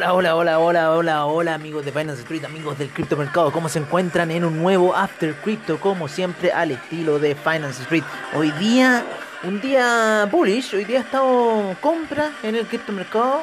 Hola, 0.00 0.14
hola, 0.14 0.34
hola, 0.34 0.58
hola, 0.60 0.90
hola, 0.92 1.26
hola 1.26 1.54
amigos 1.54 1.84
de 1.84 1.92
Finance 1.92 2.22
Street, 2.22 2.42
amigos 2.46 2.78
del 2.78 2.88
criptomercado, 2.88 3.52
¿cómo 3.52 3.68
se 3.68 3.80
encuentran 3.80 4.30
en 4.30 4.46
un 4.46 4.56
nuevo 4.56 4.96
After 4.96 5.34
Crypto? 5.34 5.78
Como 5.78 6.08
siempre 6.08 6.50
al 6.52 6.70
estilo 6.70 7.18
de 7.18 7.34
Finance 7.34 7.82
Street. 7.82 8.04
Hoy 8.34 8.50
día, 8.52 9.04
un 9.42 9.60
día 9.60 10.26
bullish, 10.32 10.74
hoy 10.74 10.84
día 10.86 11.00
ha 11.00 11.02
estado 11.02 11.76
compra 11.82 12.30
en 12.42 12.56
el 12.56 12.66
criptomercado. 12.66 13.42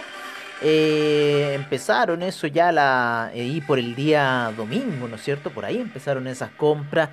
Eh, 0.63 1.51
empezaron 1.53 2.23
eso 2.23 2.47
ya 2.47 2.71
la, 2.71 3.29
eh, 3.35 3.61
por 3.67 3.77
el 3.77 3.93
día 3.93 4.51
domingo, 4.57 5.07
¿no 5.07 5.17
es 5.17 5.21
cierto? 5.21 5.51
Por 5.51 5.63
ahí 5.63 5.77
empezaron 5.77 6.25
esas 6.25 6.49
compras 6.57 7.09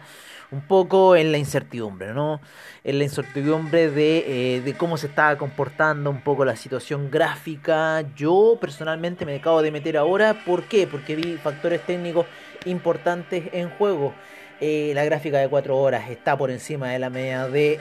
un 0.55 0.61
poco 0.61 1.17
en 1.17 1.33
la 1.33 1.39
incertidumbre, 1.39 2.15
¿no? 2.15 2.41
En 2.85 2.99
la 2.99 3.05
incertidumbre 3.05 3.91
de, 3.91 4.57
eh, 4.57 4.61
de, 4.61 4.75
cómo 4.75 4.97
se 4.97 5.09
estaba 5.09 5.37
comportando 5.37 6.11
un 6.11 6.21
poco 6.21 6.45
la 6.45 6.55
situación 6.55 7.11
gráfica. 7.11 8.05
Yo 8.15 8.57
personalmente 8.61 9.27
me 9.27 9.37
acabo 9.37 9.63
de 9.63 9.73
meter 9.73 9.97
ahora. 9.97 10.45
¿Por 10.47 10.65
qué? 10.65 10.87
Porque 10.87 11.17
vi 11.17 11.37
factores 11.37 11.81
técnicos 11.83 12.27
importantes 12.67 13.45
en 13.53 13.69
juego. 13.71 14.15
Eh, 14.61 14.93
la 14.95 15.05
gráfica 15.05 15.39
de 15.39 15.49
4 15.49 15.77
horas 15.77 16.09
está 16.09 16.39
por 16.39 16.51
encima 16.51 16.91
de 16.91 17.01
la 17.01 17.11
media 17.11 17.49
de 17.49 17.81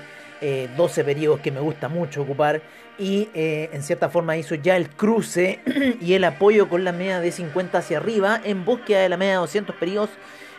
12 0.76 1.02
eh, 1.02 1.03
periodos 1.03 1.39
que 1.42 1.52
me 1.52 1.59
gusta 1.59 1.89
mucho 1.89 2.23
ocupar. 2.23 2.61
Y 2.98 3.30
en 3.33 3.81
cierta 3.81 4.09
forma 4.09 4.38
hizo 4.38 4.53
ya 4.53 4.78
el 4.78 4.88
cruce 4.89 5.59
y 6.02 6.14
el 6.14 6.23
apoyo 6.23 6.70
con 6.70 6.83
la 6.83 6.92
media 6.92 7.20
de 7.20 7.31
50 7.31 7.78
hacia 7.78 7.98
arriba 7.98 8.39
en 8.44 8.66
búsqueda 8.66 9.02
de 9.02 9.09
la 9.09 9.17
media 9.17 9.33
de 9.33 9.39
200 9.39 9.76
periodos 9.76 10.09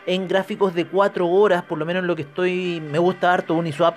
en 0.06 0.28
gráficos 0.28 0.74
de 0.74 0.86
4 0.86 1.26
horas, 1.26 1.62
por 1.64 1.78
lo 1.78 1.86
menos 1.86 2.04
lo 2.04 2.16
que 2.16 2.22
estoy, 2.22 2.80
me 2.80 2.98
gusta 2.98 3.32
harto 3.32 3.54
Uniswap, 3.54 3.96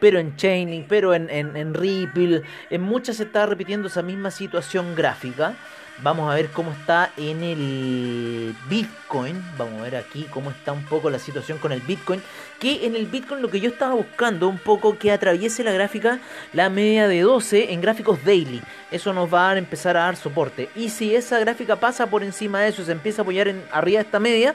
pero 0.00 0.18
en 0.18 0.34
Chainlink, 0.36 0.86
pero 0.88 1.14
en, 1.14 1.28
en, 1.30 1.74
Ripple, 1.74 2.42
en 2.70 2.82
muchas 2.82 3.18
se 3.18 3.24
está 3.24 3.46
repitiendo 3.46 3.88
esa 3.88 4.02
misma 4.02 4.30
situación 4.30 4.94
gráfica. 4.94 5.54
Vamos 6.02 6.32
a 6.32 6.34
ver 6.34 6.48
cómo 6.48 6.72
está 6.72 7.10
en 7.18 7.42
el 7.42 8.56
Bitcoin. 8.70 9.44
Vamos 9.58 9.80
a 9.80 9.82
ver 9.82 9.96
aquí 9.96 10.26
cómo 10.30 10.50
está 10.50 10.72
un 10.72 10.84
poco 10.86 11.10
la 11.10 11.18
situación 11.18 11.58
con 11.58 11.72
el 11.72 11.82
Bitcoin. 11.82 12.22
Que 12.58 12.86
en 12.86 12.96
el 12.96 13.04
Bitcoin 13.04 13.42
lo 13.42 13.50
que 13.50 13.60
yo 13.60 13.68
estaba 13.68 13.92
buscando 13.94 14.48
un 14.48 14.56
poco 14.56 14.96
que 14.96 15.12
atraviese 15.12 15.62
la 15.62 15.72
gráfica 15.72 16.18
la 16.54 16.70
media 16.70 17.06
de 17.06 17.20
12 17.20 17.74
en 17.74 17.82
gráficos 17.82 18.24
daily. 18.24 18.62
Eso 18.90 19.12
nos 19.12 19.32
va 19.32 19.50
a 19.50 19.58
empezar 19.58 19.98
a 19.98 20.04
dar 20.04 20.16
soporte. 20.16 20.70
Y 20.74 20.88
si 20.88 21.14
esa 21.14 21.38
gráfica 21.38 21.76
pasa 21.76 22.06
por 22.06 22.22
encima 22.22 22.60
de 22.60 22.68
eso, 22.68 22.82
se 22.82 22.92
empieza 22.92 23.20
a 23.20 23.24
apoyar 23.24 23.48
en, 23.48 23.62
arriba 23.70 23.98
de 23.98 24.06
esta 24.06 24.20
media, 24.20 24.54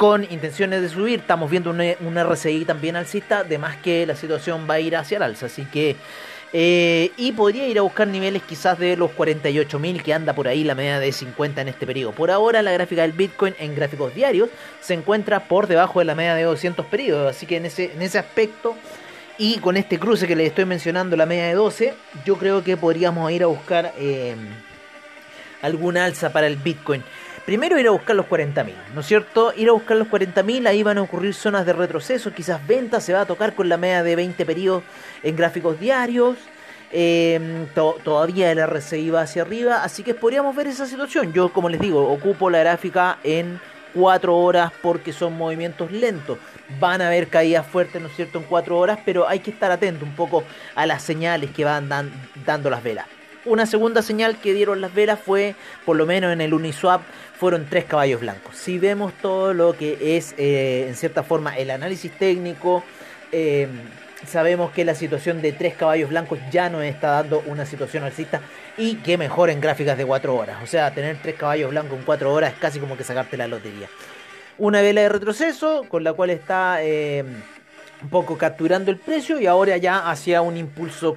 con 0.00 0.24
intenciones 0.24 0.80
de 0.80 0.88
subir. 0.88 1.18
Estamos 1.18 1.50
viendo 1.50 1.68
un, 1.68 1.78
un 1.78 2.16
RCI 2.16 2.64
también 2.64 2.96
alcista, 2.96 3.44
de 3.44 3.58
más 3.58 3.76
que 3.76 4.06
la 4.06 4.16
situación 4.16 4.66
va 4.68 4.74
a 4.74 4.80
ir 4.80 4.96
hacia 4.96 5.18
el 5.18 5.22
alza. 5.22 5.44
Así 5.44 5.66
que. 5.66 5.94
Eh, 6.54 7.12
y 7.18 7.32
podría 7.32 7.68
ir 7.68 7.78
a 7.78 7.82
buscar 7.82 8.08
niveles 8.08 8.42
quizás 8.42 8.78
de 8.78 8.96
los 8.96 9.10
48.000 9.10 10.02
que 10.02 10.14
anda 10.14 10.32
por 10.32 10.48
ahí 10.48 10.64
la 10.64 10.74
media 10.74 10.98
de 10.98 11.12
50 11.12 11.60
en 11.60 11.68
este 11.68 11.86
periodo. 11.86 12.12
Por 12.12 12.30
ahora 12.30 12.62
la 12.62 12.72
gráfica 12.72 13.02
del 13.02 13.12
Bitcoin 13.12 13.54
en 13.58 13.76
gráficos 13.76 14.12
diarios 14.14 14.48
se 14.80 14.94
encuentra 14.94 15.44
por 15.46 15.68
debajo 15.68 15.98
de 15.98 16.06
la 16.06 16.14
media 16.14 16.34
de 16.34 16.44
200 16.44 16.86
periodos. 16.86 17.36
Así 17.36 17.44
que 17.44 17.58
en 17.58 17.66
ese, 17.66 17.92
en 17.92 18.00
ese 18.00 18.18
aspecto 18.18 18.74
y 19.36 19.58
con 19.58 19.76
este 19.76 19.98
cruce 19.98 20.26
que 20.26 20.34
les 20.34 20.48
estoy 20.48 20.64
mencionando, 20.64 21.14
la 21.14 21.26
media 21.26 21.46
de 21.46 21.54
12, 21.54 21.94
yo 22.24 22.36
creo 22.36 22.64
que 22.64 22.78
podríamos 22.78 23.30
ir 23.30 23.42
a 23.44 23.46
buscar 23.46 23.92
eh, 23.98 24.34
alguna 25.62 26.06
alza 26.06 26.32
para 26.32 26.46
el 26.46 26.56
Bitcoin. 26.56 27.04
Primero 27.50 27.80
ir 27.80 27.88
a 27.88 27.90
buscar 27.90 28.14
los 28.14 28.26
40.000, 28.26 28.74
¿no 28.94 29.00
es 29.00 29.06
cierto? 29.08 29.52
Ir 29.56 29.70
a 29.70 29.72
buscar 29.72 29.96
los 29.96 30.06
40.000, 30.06 30.68
ahí 30.68 30.84
van 30.84 30.98
a 30.98 31.02
ocurrir 31.02 31.34
zonas 31.34 31.66
de 31.66 31.72
retroceso, 31.72 32.32
quizás 32.32 32.64
ventas, 32.64 33.02
se 33.02 33.12
va 33.12 33.22
a 33.22 33.26
tocar 33.26 33.56
con 33.56 33.68
la 33.68 33.76
media 33.76 34.04
de 34.04 34.14
20 34.14 34.46
periodos 34.46 34.84
en 35.24 35.34
gráficos 35.34 35.80
diarios. 35.80 36.36
Em, 36.92 37.66
todavía 38.04 38.52
el 38.52 38.60
RSI 38.60 39.10
va 39.10 39.22
hacia 39.22 39.42
arriba, 39.42 39.82
así 39.82 40.04
que 40.04 40.14
podríamos 40.14 40.54
ver 40.54 40.68
esa 40.68 40.86
situación. 40.86 41.32
Yo, 41.32 41.52
como 41.52 41.68
les 41.68 41.80
digo, 41.80 42.08
ocupo 42.08 42.50
la 42.50 42.60
gráfica 42.60 43.18
en 43.24 43.60
4 43.94 44.36
horas 44.36 44.70
porque 44.80 45.12
son 45.12 45.36
movimientos 45.36 45.90
lentos. 45.90 46.38
Van 46.78 47.02
a 47.02 47.08
haber 47.08 47.26
caídas 47.26 47.66
fuertes, 47.66 48.00
¿no 48.00 48.06
es 48.06 48.14
cierto?, 48.14 48.38
en 48.38 48.44
4 48.44 48.78
horas, 48.78 49.00
pero 49.04 49.26
hay 49.26 49.40
que 49.40 49.50
estar 49.50 49.72
atento 49.72 50.04
un 50.04 50.14
poco 50.14 50.44
a 50.76 50.86
las 50.86 51.02
señales 51.02 51.50
que 51.50 51.64
van 51.64 51.88
dando 52.46 52.70
las 52.70 52.80
velas. 52.84 53.06
Una 53.46 53.64
segunda 53.64 54.02
señal 54.02 54.36
que 54.38 54.52
dieron 54.52 54.82
las 54.82 54.92
velas 54.92 55.18
fue, 55.18 55.54
por 55.86 55.96
lo 55.96 56.04
menos 56.04 56.30
en 56.32 56.42
el 56.42 56.52
Uniswap, 56.52 57.00
fueron 57.38 57.66
tres 57.70 57.86
caballos 57.86 58.20
blancos. 58.20 58.54
Si 58.54 58.78
vemos 58.78 59.14
todo 59.14 59.54
lo 59.54 59.74
que 59.74 60.16
es, 60.16 60.34
eh, 60.36 60.86
en 60.88 60.94
cierta 60.94 61.22
forma, 61.22 61.56
el 61.56 61.70
análisis 61.70 62.12
técnico, 62.12 62.84
eh, 63.32 63.66
sabemos 64.26 64.72
que 64.72 64.84
la 64.84 64.94
situación 64.94 65.40
de 65.40 65.52
tres 65.52 65.74
caballos 65.74 66.10
blancos 66.10 66.38
ya 66.50 66.68
no 66.68 66.82
está 66.82 67.12
dando 67.12 67.42
una 67.46 67.64
situación 67.64 68.04
alcista 68.04 68.42
y 68.76 68.96
que 68.96 69.16
mejor 69.16 69.48
en 69.48 69.62
gráficas 69.62 69.96
de 69.96 70.04
cuatro 70.04 70.34
horas. 70.36 70.58
O 70.62 70.66
sea, 70.66 70.92
tener 70.92 71.16
tres 71.22 71.36
caballos 71.36 71.70
blancos 71.70 71.98
en 71.98 72.04
cuatro 72.04 72.34
horas 72.34 72.52
es 72.52 72.58
casi 72.58 72.78
como 72.78 72.94
que 72.98 73.04
sacarte 73.04 73.38
la 73.38 73.48
lotería. 73.48 73.88
Una 74.58 74.82
vela 74.82 75.00
de 75.00 75.08
retroceso 75.08 75.86
con 75.88 76.04
la 76.04 76.12
cual 76.12 76.28
está... 76.28 76.82
Eh, 76.82 77.24
un 78.02 78.08
poco 78.08 78.38
capturando 78.38 78.90
el 78.90 78.96
precio 78.96 79.38
y 79.38 79.46
ahora 79.46 79.76
ya 79.76 80.10
hacia 80.10 80.40
un 80.42 80.56
impulso 80.56 81.16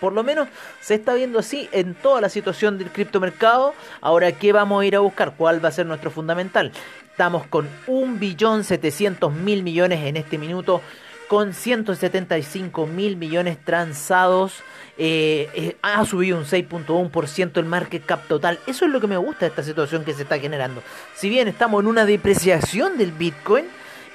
Por 0.00 0.12
lo 0.12 0.22
menos 0.22 0.48
se 0.80 0.94
está 0.94 1.14
viendo 1.14 1.38
así 1.38 1.68
en 1.72 1.94
toda 1.94 2.20
la 2.20 2.28
situación 2.28 2.78
del 2.78 2.90
criptomercado. 2.90 3.74
Ahora, 4.00 4.32
¿qué 4.32 4.52
vamos 4.52 4.82
a 4.82 4.86
ir 4.86 4.96
a 4.96 5.00
buscar? 5.00 5.34
¿Cuál 5.36 5.64
va 5.64 5.70
a 5.70 5.72
ser 5.72 5.86
nuestro 5.86 6.10
fundamental? 6.10 6.72
Estamos 7.10 7.46
con 7.46 7.68
1.700.000 7.86 9.62
millones 9.62 10.04
en 10.04 10.16
este 10.16 10.38
minuto, 10.38 10.80
con 11.28 11.54
175 11.54 12.86
mil 12.86 13.16
millones 13.16 13.58
transados. 13.64 14.62
Eh, 14.98 15.48
eh, 15.54 15.76
ha 15.80 16.04
subido 16.04 16.36
un 16.36 16.44
6.1% 16.44 17.58
el 17.58 17.66
market 17.66 18.04
cap 18.04 18.26
total. 18.26 18.58
Eso 18.66 18.84
es 18.84 18.90
lo 18.90 19.00
que 19.00 19.06
me 19.06 19.16
gusta 19.16 19.40
de 19.40 19.46
esta 19.46 19.62
situación 19.62 20.04
que 20.04 20.12
se 20.12 20.22
está 20.22 20.38
generando. 20.38 20.82
Si 21.14 21.28
bien 21.28 21.46
estamos 21.46 21.82
en 21.82 21.86
una 21.86 22.04
depreciación 22.04 22.98
del 22.98 23.12
Bitcoin, 23.12 23.66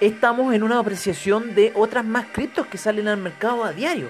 estamos 0.01 0.53
en 0.53 0.63
una 0.63 0.79
apreciación 0.79 1.55
de 1.55 1.71
otras 1.75 2.05
más 2.05 2.25
criptos 2.33 2.67
que 2.67 2.77
salen 2.77 3.07
al 3.07 3.17
mercado 3.17 3.63
a 3.63 3.71
diario. 3.71 4.09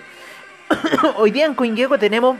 Hoy 1.18 1.32
día 1.32 1.46
en 1.46 1.54
CoinGecko 1.54 1.98
tenemos 2.00 2.38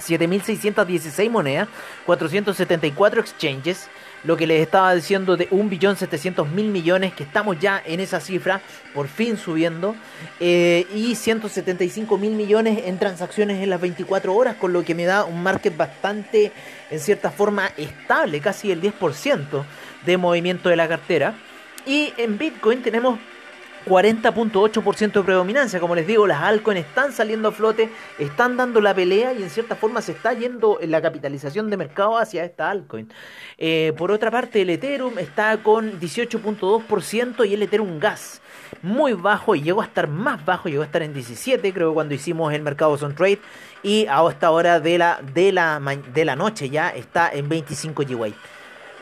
7.616 0.00 1.30
monedas, 1.30 1.68
474 2.06 3.20
exchanges, 3.20 3.88
lo 4.24 4.36
que 4.36 4.46
les 4.46 4.62
estaba 4.62 4.94
diciendo 4.94 5.36
de 5.36 5.48
1.700.000 5.50 6.46
millones, 6.46 7.12
que 7.12 7.22
estamos 7.22 7.58
ya 7.58 7.82
en 7.84 8.00
esa 8.00 8.20
cifra, 8.20 8.62
por 8.94 9.08
fin 9.08 9.36
subiendo, 9.36 9.94
eh, 10.38 10.86
y 10.94 11.12
175.000 11.12 12.18
millones 12.18 12.82
en 12.86 12.98
transacciones 12.98 13.62
en 13.62 13.70
las 13.70 13.80
24 13.80 14.34
horas, 14.34 14.56
con 14.56 14.72
lo 14.72 14.82
que 14.82 14.94
me 14.94 15.04
da 15.04 15.24
un 15.24 15.42
market 15.42 15.76
bastante, 15.76 16.52
en 16.90 17.00
cierta 17.00 17.30
forma, 17.30 17.70
estable, 17.76 18.40
casi 18.40 18.70
el 18.70 18.80
10% 18.80 19.64
de 20.06 20.16
movimiento 20.16 20.68
de 20.70 20.76
la 20.76 20.88
cartera. 20.88 21.34
Y 21.86 22.12
en 22.16 22.38
Bitcoin 22.38 22.82
tenemos 22.82 23.18
40.8% 23.86 25.12
de 25.12 25.22
predominancia. 25.22 25.80
Como 25.80 25.94
les 25.94 26.06
digo, 26.06 26.26
las 26.26 26.42
altcoins 26.42 26.80
están 26.80 27.12
saliendo 27.12 27.48
a 27.48 27.52
flote, 27.52 27.88
están 28.18 28.56
dando 28.56 28.80
la 28.80 28.94
pelea 28.94 29.32
y 29.32 29.42
en 29.42 29.50
cierta 29.50 29.76
forma 29.76 30.02
se 30.02 30.12
está 30.12 30.32
yendo 30.32 30.78
la 30.82 31.00
capitalización 31.00 31.70
de 31.70 31.76
mercado 31.76 32.18
hacia 32.18 32.44
esta 32.44 32.70
altcoin. 32.70 33.10
Eh, 33.58 33.92
por 33.96 34.10
otra 34.10 34.30
parte, 34.30 34.62
el 34.62 34.70
Ethereum 34.70 35.18
está 35.18 35.62
con 35.62 35.98
18.2% 36.00 37.48
y 37.48 37.54
el 37.54 37.62
Ethereum 37.62 37.98
Gas 37.98 38.40
muy 38.82 39.12
bajo 39.12 39.54
y 39.54 39.62
llegó 39.62 39.82
a 39.82 39.84
estar 39.84 40.08
más 40.08 40.44
bajo, 40.44 40.68
llegó 40.68 40.82
a 40.82 40.86
estar 40.86 41.02
en 41.02 41.12
17, 41.12 41.72
creo 41.72 41.92
cuando 41.92 42.14
hicimos 42.14 42.52
el 42.54 42.62
mercado 42.62 42.98
on 43.00 43.14
trade 43.14 43.40
y 43.82 44.06
a 44.06 44.26
esta 44.28 44.50
hora 44.50 44.80
de 44.80 44.98
la, 44.98 45.20
de 45.34 45.52
la, 45.52 45.80
de 46.12 46.24
la 46.24 46.36
noche 46.36 46.70
ya 46.70 46.90
está 46.90 47.30
en 47.32 47.48
25 47.48 48.04
GW. 48.04 48.32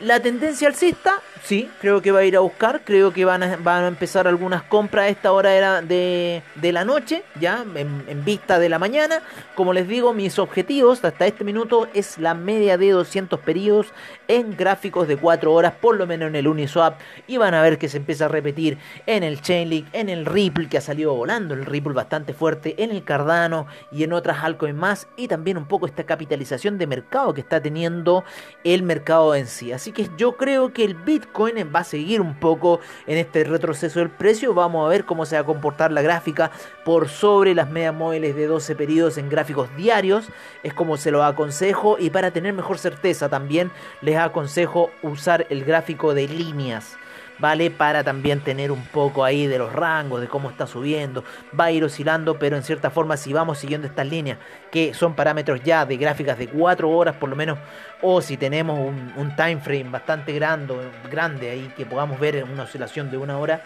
La 0.01 0.21
tendencia 0.21 0.69
alcista, 0.69 1.21
sí, 1.43 1.69
creo 1.81 2.01
que 2.01 2.13
va 2.13 2.21
a 2.21 2.25
ir 2.25 2.37
a 2.37 2.41
buscar, 2.41 2.83
creo 2.85 3.13
que 3.13 3.25
van 3.25 3.43
a, 3.43 3.57
van 3.57 3.83
a 3.83 3.89
empezar 3.89 4.29
algunas 4.29 4.63
compras 4.63 5.07
a 5.07 5.09
esta 5.09 5.33
hora 5.33 5.83
de, 5.83 6.45
de 6.55 6.73
la 6.73 6.85
noche, 6.85 7.25
ya, 7.41 7.65
en, 7.75 8.25
vista 8.25 8.61
de 8.61 8.69
la 8.69 8.79
mañana. 8.79 9.23
Como 9.57 9.73
les 9.73 9.89
digo, 9.89 10.15
mis 10.15 10.39
objetivos 10.39 11.05
hasta 11.05 11.27
este 11.27 11.43
minuto 11.43 11.89
es 11.95 12.17
la 12.19 12.35
media 12.35 12.79
de 12.79 12.91
200 12.91 13.41
periodos 13.41 13.89
en 14.29 14.57
gráficos 14.57 15.09
de 15.09 15.17
4 15.17 15.53
horas, 15.53 15.73
por 15.81 15.97
lo 15.97 16.07
menos 16.07 16.29
en 16.29 16.37
el 16.37 16.47
Uniswap, 16.47 17.01
y 17.27 17.37
van 17.37 17.55
a 17.55 17.63
ver 17.63 17.77
que 17.77 17.89
se 17.89 17.97
empieza 17.97 18.27
a 18.27 18.29
repetir 18.29 18.79
en 19.07 19.25
el 19.25 19.41
Chainlink, 19.41 19.89
en 19.93 20.11
el 20.11 20.27
Ripple, 20.27 20.69
que 20.69 20.79
ha 20.79 20.81
salido 20.81 21.13
volando, 21.13 21.55
el 21.55 21.67
Ripple 21.67 21.95
bastante 21.95 22.35
fuerte, 22.35 22.77
en 22.79 22.93
el 22.93 23.03
Cardano 23.03 23.67
y 23.91 24.05
en 24.05 24.13
otras 24.13 24.45
altcoins 24.45 24.77
más, 24.77 25.09
y 25.17 25.27
también 25.27 25.57
un 25.59 25.67
poco 25.67 25.87
esta 25.87 26.05
capitalización 26.05 26.79
de 26.79 26.87
mercado 26.87 27.35
que 27.35 27.41
está 27.41 27.61
teniendo 27.61 28.23
el 28.63 28.85
mercado 28.85 29.35
en 29.35 29.49
sí. 29.49 29.73
Así 29.73 29.88
que 29.93 30.09
yo 30.17 30.37
creo 30.37 30.73
que 30.73 30.85
el 30.85 30.95
Bitcoin 30.95 31.57
va 31.75 31.81
a 31.81 31.85
seguir 31.85 32.21
un 32.21 32.35
poco 32.35 32.81
en 33.07 33.19
este 33.19 33.45
retroceso 33.45 33.99
del 34.01 34.11
precio. 34.11 34.55
Vamos 34.55 34.87
a 34.87 34.89
ver 34.89 35.05
cómo 35.05 35.27
se 35.27 35.37
va 35.37 35.43
a 35.43 35.47
comportar 35.47 35.93
la 35.93 36.03
gráfica 36.03 36.51
por 36.85 37.09
sobre 37.09 37.55
las 37.55 37.71
medias 37.71 37.95
móviles 37.95 38.37
de 38.37 38.47
12 38.47 38.75
periodos 38.77 39.19
en 39.19 39.29
gráficos 39.29 39.69
diarios. 39.77 40.29
Es 40.63 40.75
como 40.75 40.97
se 40.97 41.11
lo 41.11 41.25
aconsejo. 41.25 41.97
Y 41.99 42.11
para 42.11 42.31
tener 42.31 42.53
mejor 42.53 42.79
certeza 42.79 43.29
también 43.29 43.71
les 44.01 44.17
aconsejo 44.17 44.91
usar 45.03 45.47
el 45.51 45.65
gráfico 45.65 46.15
de 46.15 46.29
líneas 46.29 46.99
¿vale? 47.39 47.71
Para 47.71 48.05
también 48.05 48.41
tener 48.41 48.71
un 48.71 48.85
poco 48.87 49.25
ahí 49.25 49.47
de 49.47 49.59
los 49.59 49.73
rangos, 49.73 50.21
de 50.21 50.29
cómo 50.29 50.51
está 50.51 50.67
subiendo, 50.67 51.25
va 51.59 51.67
a 51.67 51.71
ir 51.71 51.85
oscilando, 51.85 52.39
pero 52.39 52.57
en 52.57 52.63
cierta 52.63 52.91
forma 52.91 53.17
si 53.17 53.33
vamos 53.33 53.59
siguiendo 53.59 53.87
estas 53.87 54.07
líneas, 54.07 54.39
que 54.71 54.95
son 54.95 55.15
parámetros 55.15 55.63
ya 55.63 55.87
de 55.87 55.97
gráficas 55.97 56.39
de 56.39 56.49
4 56.49 56.89
horas 56.91 57.17
por 57.17 57.29
lo 57.29 57.37
menos, 57.37 57.59
o 58.03 58.21
si 58.21 58.37
tenemos 58.37 58.79
un, 58.79 59.37
time 59.37 59.59
frame 59.59 59.85
bastante 59.85 60.33
grande, 60.33 60.75
grande 61.11 61.51
ahí, 61.51 61.73
que 61.77 61.87
podamos 61.87 62.19
ver 62.19 62.45
una 62.45 62.65
oscilación 62.65 63.11
de 63.11 63.17
una 63.17 63.39
hora, 63.39 63.63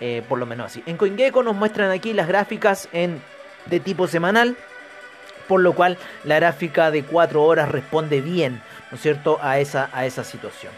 eh, 0.00 0.22
por 0.28 0.38
lo 0.38 0.46
menos 0.46 0.66
así. 0.66 0.82
En 0.86 0.96
CoinGecko 0.96 1.42
nos 1.42 1.54
muestran 1.54 1.90
aquí 1.90 2.12
las 2.12 2.26
gráficas 2.26 2.88
en, 2.92 3.20
de 3.66 3.80
tipo 3.80 4.06
semanal, 4.06 4.56
por 5.46 5.60
lo 5.60 5.74
cual 5.74 5.98
la 6.24 6.36
gráfica 6.36 6.90
de 6.90 7.02
4 7.02 7.42
horas 7.42 7.68
responde 7.68 8.20
bien, 8.20 8.62
¿no 8.90 8.96
es 8.96 9.02
cierto?, 9.02 9.38
a 9.42 9.58
esa, 9.58 9.90
a 9.92 10.06
esa 10.06 10.24
situación. 10.24 10.72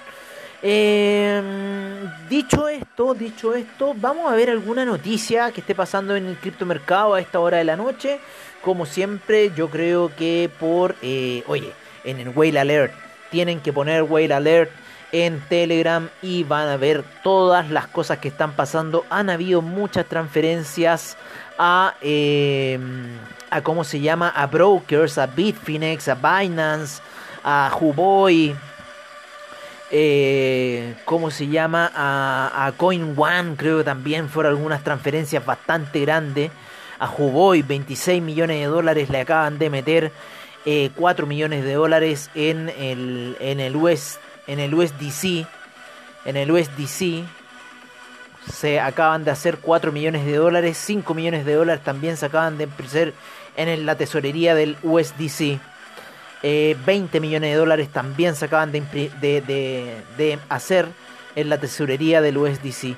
Em, 0.65 2.09
dicho 2.29 2.69
esto, 2.69 3.15
dicho 3.15 3.53
esto, 3.53 3.95
vamos 3.97 4.31
a 4.31 4.37
ver 4.37 4.49
alguna 4.49 4.85
noticia 4.85 5.51
que 5.51 5.61
esté 5.61 5.75
pasando 5.75 6.15
en 6.15 6.27
el 6.27 6.37
criptomercado 6.37 7.15
a 7.15 7.21
esta 7.21 7.41
hora 7.41 7.59
de 7.59 7.65
la 7.65 7.77
noche. 7.77 8.21
Como 8.63 8.87
siempre, 8.87 9.51
yo 9.57 9.69
creo 9.69 10.15
que 10.15 10.49
por, 10.61 10.95
eh, 11.03 11.43
oye, 11.49 11.73
en 12.05 12.21
el 12.21 12.29
Whale 12.29 12.61
Alert, 12.61 12.95
tienen 13.33 13.61
que 13.61 13.73
poner 13.73 14.05
Whale 14.05 14.35
Alert 14.35 14.71
en 15.11 15.41
Telegram 15.49 16.09
y 16.23 16.45
van 16.45 16.69
a 16.69 16.77
ver 16.77 17.03
todas 17.25 17.69
las 17.69 17.89
cosas 17.89 18.19
que 18.19 18.29
están 18.29 18.53
pasando. 18.53 19.05
Han 19.11 19.31
habido 19.31 19.63
muchas 19.63 20.07
transferencias 20.07 21.17
a, 21.59 21.95
em, 22.01 23.19
a 23.51 23.63
¿cómo 23.63 23.83
se 23.83 24.01
llama? 24.01 24.29
A 24.29 24.47
brokers, 24.47 25.19
a 25.19 25.27
Bitfinex, 25.27 26.09
a 26.09 26.15
Binance, 26.15 27.03
a 27.43 27.77
Huboy 27.79 28.55
eh, 29.95 30.95
¿cómo 31.05 31.31
se 31.31 31.49
llama? 31.49 31.93
A, 31.95 32.73
Coin 32.79 33.15
One, 33.15 33.57
creo 33.57 33.79
que 33.79 33.85
también 33.85 34.31
fueron 34.31 34.55
algunas 34.55 34.83
transferencias 34.83 35.45
bastante 35.45 36.01
grandes. 36.01 36.51
A 36.99 37.11
Huboy, 37.11 37.61
26 37.61 38.23
millones 38.23 38.61
de 38.61 38.67
dólares 38.67 39.11
le 39.11 39.21
acaban 39.21 39.59
de 39.59 39.69
meter 39.69 40.13
4 40.65 41.25
eh, 41.25 41.29
millones 41.29 41.63
de 41.63 41.75
dólares 41.75 42.31
en 42.35 42.71
el, 42.71 43.37
en 43.39 43.61
el, 43.61 43.77
US, 43.77 44.19
en 44.47 44.61
el 44.61 44.75
USDC. 44.75 45.47
En 46.25 46.37
el 46.39 46.51
USDC 46.51 47.25
se 48.51 48.81
acaban 48.81 49.25
de 49.25 49.31
hacer 49.31 49.59
4 49.59 49.93
millones 49.93 50.25
de 50.25 50.37
dólares. 50.37 50.79
5 50.79 51.13
millones 51.13 51.45
de 51.45 51.55
dólares 51.55 51.85
también 51.85 52.17
se 52.17 52.27
acaban 52.27 52.57
de 52.57 52.67
hacer 52.83 53.13
en 53.57 53.85
la 53.85 53.97
tesorería 53.97 54.55
del 54.55 54.79
USDC. 54.83 55.61
20 56.43 57.17
eh, 57.17 57.21
millones 57.21 57.51
de 57.53 57.57
dólares 57.57 57.89
también 57.89 58.35
se 58.35 58.47
acaban 58.47 58.73
de, 58.73 58.83
de, 59.21 60.39
hacer 60.49 60.89
en 61.37 61.49
la 61.49 61.59
tesorería 61.59 62.21
del 62.21 62.37
USDC. 62.37 62.97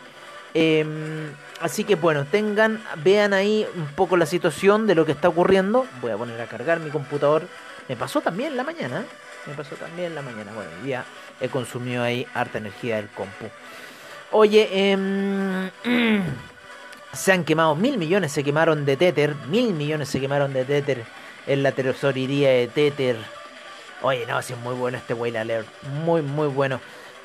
Em, 0.55 1.32
así 1.61 1.85
que 1.85 1.96
bueno, 1.96 2.25
tengan, 2.25 2.82
vean 3.02 3.35
ahí 3.35 3.67
un 3.76 3.87
poco 3.88 4.17
la 4.17 4.26
situación 4.26 4.87
de 4.87 4.94
lo 4.94 5.05
que 5.05 5.12
está 5.12 5.29
ocurriendo. 5.29 5.87
Voy 6.00 6.12
a 6.12 6.17
poner 6.17 6.41
a 6.41 6.46
cargar 6.46 6.81
mi 6.81 6.91
computador. 6.91 7.43
Me 7.88 7.96
pasó 7.96 8.23
también 8.23 8.52
en 8.52 8.56
la 8.56 8.64
mañana. 8.64 9.02
¿eh? 9.02 9.05
Me 9.46 9.55
pasó 9.55 9.76
también 9.76 10.08
en 10.08 10.14
la 10.14 10.23
mañana. 10.23 10.50
Bueno, 10.55 10.70
ya 10.87 11.05
he 11.41 11.49
consumido 11.49 12.02
ahí 12.02 12.26
harta 12.32 12.58
energía 12.58 12.96
del 12.96 13.08
compu. 13.08 13.50
Oye, 14.31 14.91
em, 14.91 15.70
se 17.12 17.32
han 17.32 17.44
quemado 17.44 17.76
mil 17.76 17.99
millones, 17.99 18.32
se 18.32 18.43
quemaron 18.43 18.87
de 18.87 18.96
Tether. 18.96 19.35
Mil 19.50 19.75
millones 19.75 20.08
se 20.08 20.19
quemaron 20.19 20.55
de 20.55 20.64
Tether 20.64 21.05
en 21.46 21.62
la 21.62 21.73
tesorería 21.73 22.50
de 22.50 22.69
Tether. 22.69 23.17
Oye, 24.02 24.26
no, 24.26 24.41
sí 24.43 24.52
es 24.52 24.58
muy 24.61 24.75
bueno 24.75 24.99
este 24.99 25.14
Whale 25.14 25.38
Alert. 25.38 25.67
Muy, 26.05 26.23
muy 26.23 26.49
bueno. 26.49 26.81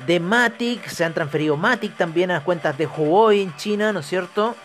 De 0.06 0.19
Matic, 0.19 0.88
se 0.88 1.04
han 1.04 1.13
transferido 1.13 1.57
Matic 1.57 1.98
también 1.98 2.31
a 2.31 2.36
las 2.36 2.44
cuentas 2.44 2.77
de 2.77 2.88
Huawei 2.88 3.42
en 3.42 3.56
China, 3.57 3.92
¿no 3.92 4.00
es 4.00 4.06
cierto? 4.06 4.56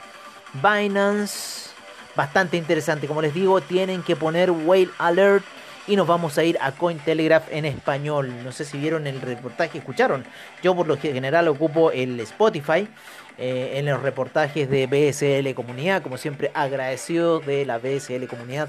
Binance, 0.54 1.70
bastante 2.14 2.56
interesante. 2.56 3.08
Como 3.08 3.20
les 3.20 3.34
digo, 3.34 3.60
tienen 3.60 4.02
que 4.02 4.14
poner 4.14 4.50
Whale 4.52 4.90
Alert 4.98 5.44
y 5.86 5.96
nos 5.96 6.06
vamos 6.06 6.38
a 6.38 6.44
ir 6.44 6.56
a 6.60 6.72
Cointelegraph 6.72 7.48
en 7.50 7.64
español. 7.64 8.32
No 8.44 8.52
sé 8.52 8.64
si 8.64 8.78
vieron 8.78 9.06
el 9.06 9.20
reportaje, 9.20 9.78
escucharon. 9.78 10.24
Yo 10.62 10.74
por 10.74 10.86
lo 10.86 10.96
general 10.96 11.48
ocupo 11.48 11.90
el 11.90 12.20
Spotify 12.20 12.88
eh, 13.36 13.72
en 13.74 13.86
los 13.86 14.00
reportajes 14.00 14.70
de 14.70 14.86
BSL 14.86 15.52
Comunidad, 15.54 16.02
como 16.02 16.16
siempre 16.16 16.52
agradecido 16.54 17.40
de 17.40 17.66
la 17.66 17.78
BSL 17.78 18.26
Comunidad 18.28 18.68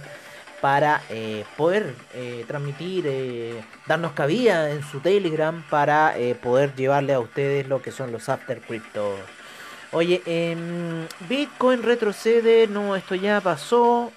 para 0.61 1.01
eh, 1.09 1.45
poder 1.57 1.95
eh, 2.13 2.43
transmitir, 2.47 3.05
eh, 3.07 3.63
darnos 3.87 4.13
cabida 4.13 4.71
en 4.71 4.83
su 4.83 4.99
Telegram 4.99 5.63
para 5.69 6.15
poder 6.41 6.75
llevarle 6.75 7.13
a 7.13 7.19
ustedes 7.19 7.67
lo 7.67 7.81
que 7.81 7.91
son 7.91 8.11
los 8.11 8.29
After 8.29 8.61
Crypto. 8.61 9.15
Oye, 9.91 10.21
em, 10.25 11.07
Bitcoin 11.29 11.83
retrocede, 11.83 12.67
no, 12.67 12.95
esto 12.95 13.15
ya 13.15 13.39
pasó. 13.41 14.11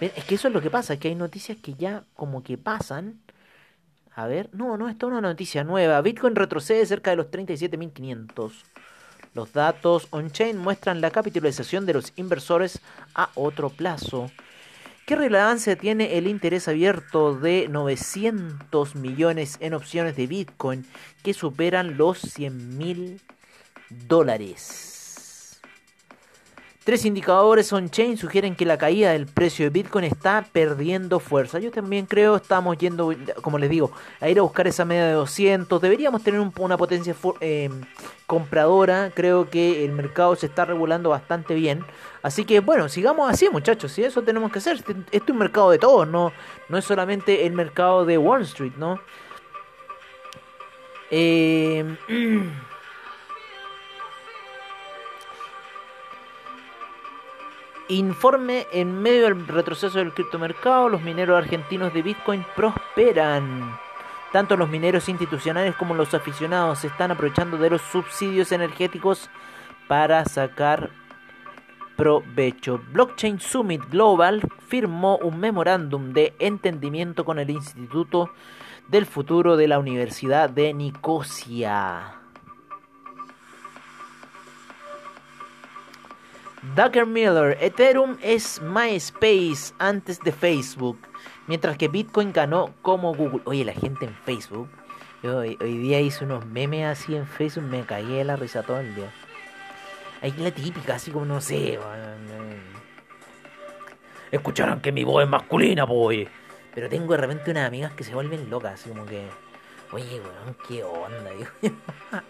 Es 0.00 0.24
que 0.24 0.36
eso 0.36 0.48
es 0.48 0.54
lo 0.54 0.60
que 0.60 0.70
pasa, 0.70 0.98
que 0.98 1.08
hay 1.08 1.14
noticias 1.14 1.58
que 1.60 1.74
ya 1.74 2.04
como 2.14 2.42
que 2.42 2.56
pasan. 2.56 3.20
A 4.14 4.26
ver, 4.26 4.48
no, 4.52 4.76
no, 4.76 4.88
esto 4.88 5.06
es 5.06 5.12
una 5.12 5.20
noticia 5.20 5.64
nueva. 5.64 6.00
Bitcoin 6.00 6.34
retrocede 6.34 6.86
cerca 6.86 7.10
de 7.10 7.16
los 7.16 7.26
37.500. 7.30 8.52
Los 9.34 9.52
datos 9.52 10.08
on-chain 10.10 10.56
muestran 10.56 11.00
la 11.00 11.10
capitalización 11.10 11.86
de 11.86 11.94
los 11.94 12.12
inversores 12.16 12.80
a 13.14 13.30
otro 13.34 13.70
plazo. 13.70 14.30
¿Qué 15.08 15.16
relevancia 15.16 15.74
tiene 15.74 16.18
el 16.18 16.26
interés 16.26 16.68
abierto 16.68 17.34
de 17.34 17.66
900 17.70 18.94
millones 18.94 19.56
en 19.60 19.72
opciones 19.72 20.16
de 20.16 20.26
Bitcoin 20.26 20.84
que 21.22 21.32
superan 21.32 21.96
los 21.96 22.18
100 22.18 22.76
mil 22.76 23.22
dólares? 23.88 24.97
Tres 26.88 27.04
indicadores 27.04 27.70
on-chain 27.70 28.16
sugieren 28.16 28.56
que 28.56 28.64
la 28.64 28.78
caída 28.78 29.12
del 29.12 29.26
precio 29.26 29.66
de 29.66 29.68
Bitcoin 29.68 30.06
está 30.06 30.46
perdiendo 30.50 31.20
fuerza. 31.20 31.58
Yo 31.58 31.70
también 31.70 32.06
creo, 32.06 32.36
estamos 32.36 32.78
yendo, 32.78 33.14
como 33.42 33.58
les 33.58 33.68
digo, 33.68 33.92
a 34.22 34.30
ir 34.30 34.38
a 34.38 34.42
buscar 34.42 34.66
esa 34.66 34.86
media 34.86 35.04
de 35.04 35.12
200. 35.12 35.82
Deberíamos 35.82 36.22
tener 36.22 36.40
una 36.40 36.78
potencia 36.78 37.14
em, 37.40 37.82
compradora. 38.26 39.12
Creo 39.14 39.50
que 39.50 39.84
el 39.84 39.92
mercado 39.92 40.34
se 40.34 40.46
está 40.46 40.64
regulando 40.64 41.10
bastante 41.10 41.52
bien. 41.52 41.84
Así 42.22 42.46
que 42.46 42.60
bueno, 42.60 42.88
sigamos 42.88 43.30
así 43.30 43.50
muchachos. 43.50 43.98
Y 43.98 44.04
eso 44.04 44.22
tenemos 44.22 44.50
que 44.50 44.60
hacer. 44.60 44.76
Este, 44.76 44.92
este, 44.92 45.16
es 45.18 45.28
un 45.28 45.36
mercado 45.36 45.70
de 45.70 45.78
todos, 45.78 46.08
no, 46.08 46.32
no 46.70 46.78
es 46.78 46.86
solamente 46.86 47.44
el 47.44 47.52
mercado 47.52 48.06
de 48.06 48.16
Wall 48.16 48.40
Street, 48.44 48.72
¿no? 48.78 48.98
Eh... 51.10 51.84
Informe 57.90 58.66
en 58.70 59.00
medio 59.00 59.22
del 59.24 59.46
retroceso 59.46 59.98
del 59.98 60.12
criptomercado, 60.12 60.90
los 60.90 61.00
mineros 61.00 61.38
argentinos 61.38 61.94
de 61.94 62.02
Bitcoin 62.02 62.44
prosperan. 62.54 63.78
Tanto 64.30 64.58
los 64.58 64.68
mineros 64.68 65.08
institucionales 65.08 65.74
como 65.74 65.94
los 65.94 66.12
aficionados 66.12 66.80
se 66.80 66.88
están 66.88 67.12
aprovechando 67.12 67.56
de 67.56 67.70
los 67.70 67.80
subsidios 67.80 68.52
energéticos 68.52 69.30
para 69.88 70.22
sacar 70.26 70.90
provecho. 71.96 72.78
Blockchain 72.92 73.40
Summit 73.40 73.82
Global 73.88 74.42
firmó 74.68 75.16
un 75.16 75.40
memorándum 75.40 76.12
de 76.12 76.34
entendimiento 76.38 77.24
con 77.24 77.38
el 77.38 77.48
Instituto 77.48 78.30
del 78.88 79.06
Futuro 79.06 79.56
de 79.56 79.66
la 79.66 79.78
Universidad 79.78 80.50
de 80.50 80.74
Nicosia. 80.74 82.17
Ducker 86.74 87.06
Miller, 87.06 87.56
Ethereum 87.60 88.16
es 88.22 88.60
MySpace 88.60 89.72
antes 89.78 90.20
de 90.20 90.32
Facebook, 90.32 90.98
mientras 91.46 91.76
que 91.76 91.88
Bitcoin 91.88 92.32
ganó 92.32 92.74
como 92.82 93.14
Google. 93.14 93.40
Oye, 93.44 93.64
la 93.64 93.72
gente 93.72 94.04
en 94.04 94.14
Facebook, 94.24 94.68
yo 95.22 95.38
hoy, 95.38 95.56
día 95.56 96.00
hice 96.00 96.24
unos 96.24 96.46
memes 96.46 96.86
así 96.86 97.16
en 97.16 97.26
Facebook, 97.26 97.68
me 97.68 97.82
caí 97.84 98.06
de 98.06 98.24
la 98.24 98.36
risa 98.36 98.62
todo 98.62 98.80
el 98.80 98.94
día. 98.94 99.12
Hay 100.20 100.32
la 100.32 100.50
típica, 100.50 100.96
así 100.96 101.10
como 101.10 101.24
no 101.24 101.40
sé. 101.40 101.78
Escucharon 104.30 104.80
que 104.80 104.92
mi 104.92 105.04
voz 105.04 105.24
es 105.24 105.28
masculina, 105.28 105.84
boy. 105.84 106.28
Pero 106.74 106.88
tengo 106.88 107.12
de 107.12 107.18
repente 107.18 107.50
unas 107.50 107.66
amigas 107.66 107.92
que 107.92 108.04
se 108.04 108.14
vuelven 108.14 108.50
locas, 108.50 108.74
así 108.74 108.88
como 108.88 109.06
que. 109.06 109.26
Oye, 109.92 110.20
weón, 110.20 110.56
qué 110.66 110.84
onda, 110.84 111.30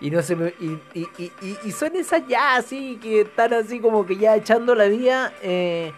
Y 0.00 0.10
no 0.10 0.22
se 0.22 0.36
me, 0.36 0.52
y, 0.60 0.78
y, 0.92 1.08
y, 1.18 1.58
y, 1.64 1.72
son 1.72 1.96
esas 1.96 2.26
ya 2.28 2.56
así 2.56 2.98
que 3.00 3.22
están 3.22 3.54
así 3.54 3.80
como 3.80 4.04
que 4.04 4.16
ya 4.16 4.36
echando 4.36 4.74
la 4.74 4.84
vida 4.86 5.32
eh, 5.42 5.90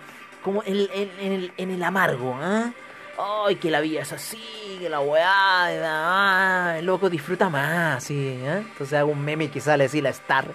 como 0.43 0.63
en, 0.65 0.89
en, 0.93 1.33
el, 1.33 1.53
en 1.57 1.71
el 1.71 1.83
amargo, 1.83 2.37
¿ah? 2.41 2.73
Ay, 3.19 3.57
que 3.57 3.69
la 3.69 3.81
vida 3.81 4.03
es 4.03 4.13
así, 4.13 4.79
que 4.79 4.89
la 4.89 5.01
weá, 5.01 5.25
ah, 5.27 6.79
loco, 6.83 7.11
disfruta 7.11 7.49
más, 7.49 8.05
sí, 8.05 8.15
¿eh? 8.17 8.59
Entonces 8.59 8.93
hago 8.97 9.11
un 9.11 9.25
meme 9.25 9.51
que 9.51 9.61
sale 9.61 9.85
así, 9.85 10.01
la 10.01 10.11
Star. 10.11 10.47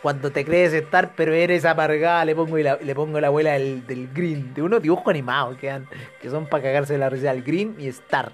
Cuando 0.00 0.30
te 0.30 0.44
crees 0.44 0.72
Star, 0.72 1.12
pero 1.16 1.34
eres 1.34 1.64
amargada, 1.64 2.24
le 2.24 2.36
pongo 2.36 2.56
la, 2.58 2.76
le 2.76 2.94
pongo 2.94 3.20
la 3.20 3.26
abuela 3.26 3.54
del, 3.54 3.84
del 3.84 4.08
Green, 4.14 4.54
de 4.54 4.62
unos 4.62 4.80
dibujos 4.80 5.08
animados 5.08 5.58
que, 5.58 6.30
son 6.30 6.46
para 6.46 6.62
cagarse 6.62 6.92
de 6.92 7.00
la 7.00 7.10
risa, 7.10 7.32
el 7.32 7.42
Green 7.42 7.74
y 7.80 7.88
Star. 7.88 8.30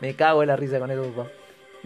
Me 0.00 0.14
cago 0.14 0.42
en 0.42 0.48
la 0.48 0.56
risa 0.56 0.78
con 0.78 0.88
dos. 0.88 1.26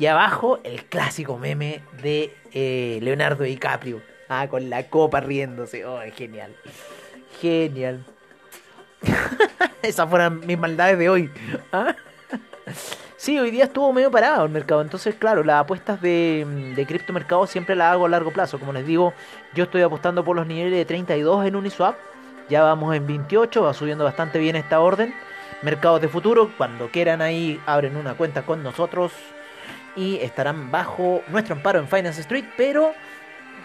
Y 0.01 0.07
abajo 0.07 0.61
el 0.65 0.87
clásico 0.87 1.37
meme 1.37 1.83
de 2.03 2.35
eh, 2.55 2.99
Leonardo 3.03 3.45
DiCaprio. 3.45 4.01
Ah, 4.31 4.49
con 4.49 4.71
la 4.71 4.89
copa 4.89 5.21
riéndose. 5.21 5.85
Oh, 5.85 6.01
genial. 6.17 6.57
Genial. 7.39 8.03
Esas 9.83 10.09
fueron 10.09 10.41
mis 10.47 10.59
maldades 10.59 10.97
de 10.97 11.11
hoy. 11.11 11.31
¿Ah? 11.71 11.95
Sí, 13.19 13.39
hoy 13.39 13.51
día 13.51 13.65
estuvo 13.65 13.93
medio 13.93 14.11
parado 14.11 14.47
el 14.47 14.51
mercado. 14.51 14.81
Entonces, 14.81 15.17
claro, 15.17 15.45
las 15.45 15.61
apuestas 15.61 16.01
de, 16.01 16.47
de 16.75 16.87
criptomercado 16.87 17.47
siempre 17.47 17.77
las 17.77 17.93
hago 17.93 18.07
a 18.07 18.09
largo 18.09 18.31
plazo. 18.31 18.59
Como 18.59 18.73
les 18.73 18.87
digo, 18.87 19.13
yo 19.55 19.65
estoy 19.65 19.83
apostando 19.83 20.25
por 20.25 20.35
los 20.35 20.47
niveles 20.47 20.79
de 20.79 20.87
32 20.87 21.45
en 21.45 21.57
Uniswap. 21.57 21.97
Ya 22.49 22.63
vamos 22.63 22.97
en 22.97 23.07
28, 23.07 23.65
va 23.65 23.75
subiendo 23.75 24.05
bastante 24.05 24.39
bien 24.39 24.57
esta 24.57 24.81
orden. 24.81 25.15
Mercados 25.61 26.01
de 26.01 26.09
futuro, 26.09 26.51
cuando 26.57 26.89
quieran 26.89 27.21
ahí, 27.21 27.61
abren 27.67 27.99
una 27.99 28.15
cuenta 28.15 28.47
con 28.47 28.63
nosotros 28.63 29.13
y 29.97 30.17
estarán 30.17 30.71
bajo 30.71 31.23
nuestro 31.29 31.55
amparo 31.55 31.79
en 31.79 31.89
Finance 31.89 32.21
Street, 32.21 32.45
pero 32.57 32.95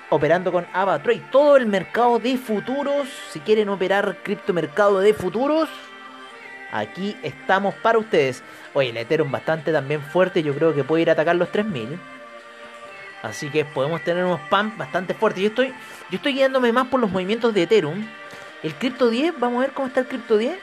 operando 0.10 0.52
con 0.52 0.66
AvaTrade. 0.74 1.24
Todo 1.32 1.58
el 1.58 1.66
mercado 1.66 2.20
de 2.20 2.38
futuros, 2.38 3.08
si 3.32 3.40
quieren 3.40 3.70
operar 3.70 4.18
criptomercado 4.24 5.00
de 5.00 5.14
futuros, 5.14 5.70
aquí 6.72 7.16
estamos 7.24 7.76
para 7.76 7.98
ustedes. 7.98 8.44
Oye, 8.74 8.90
el 8.90 8.98
Ethereum 8.98 9.32
bastante 9.32 9.72
también 9.72 10.02
fuerte, 10.02 10.44
yo 10.44 10.54
creo 10.54 10.74
que 10.74 10.84
puede 10.84 11.04
ir 11.04 11.10
a 11.10 11.14
atacar 11.14 11.36
los 11.36 11.52
3000. 11.52 12.00
Así 13.24 13.50
que 13.50 13.66
podemos 13.66 14.04
tener 14.04 14.24
unos 14.24 14.42
PAM 14.50 14.78
bastante 14.78 15.16
fuertes. 15.16 15.42
Yo 15.42 15.50
estoy, 15.50 15.70
yo 16.12 16.18
estoy 16.18 16.34
guiándome 16.34 16.72
más 16.72 16.88
por 16.88 17.00
los 17.00 17.10
movimientos 17.10 17.54
de 17.54 17.64
Ethereum. 17.64 18.06
El 18.62 18.76
Crypto 18.76 19.10
10, 19.10 19.40
vamos 19.40 19.58
a 19.58 19.62
ver 19.62 19.72
cómo 19.72 19.88
está 19.88 20.02
el 20.02 20.08
Crypto 20.08 20.38
10. 20.38 20.58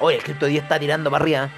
Oye, 0.00 0.16
el 0.18 0.22
Crypto 0.22 0.44
10 0.46 0.62
está 0.62 0.78
tirando 0.78 1.10
para 1.10 1.22
arriba. 1.22 1.48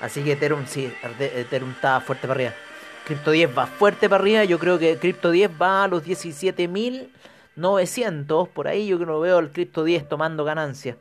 Así 0.00 0.22
que 0.22 0.32
Ethereum, 0.32 0.66
sí, 0.66 0.92
Ethereum 1.18 1.70
está 1.70 2.00
fuerte 2.00 2.28
para 2.28 2.34
arriba. 2.34 2.65
Crypto 3.06 3.30
10 3.30 3.56
va 3.56 3.66
fuerte 3.68 4.08
para 4.08 4.20
arriba. 4.20 4.42
Yo 4.42 4.58
creo 4.58 4.80
que 4.80 4.98
Crypto 4.98 5.30
10 5.30 5.52
va 5.62 5.84
a 5.84 5.88
los 5.88 6.04
17.900. 6.04 8.48
Por 8.48 8.66
ahí 8.66 8.88
yo 8.88 8.98
que 8.98 9.04
veo 9.04 9.38
el 9.38 9.52
Crypto 9.52 9.84
10 9.84 10.08
tomando 10.08 10.42
ganancia. 10.42 10.96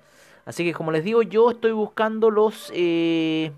Así 0.46 0.64
que 0.64 0.72
como 0.72 0.92
les 0.92 1.04
digo, 1.04 1.24
yo 1.24 1.50
estoy 1.50 1.72
buscando 1.72 2.30
los 2.30 2.68
32 2.68 2.76
eh, 2.76 3.52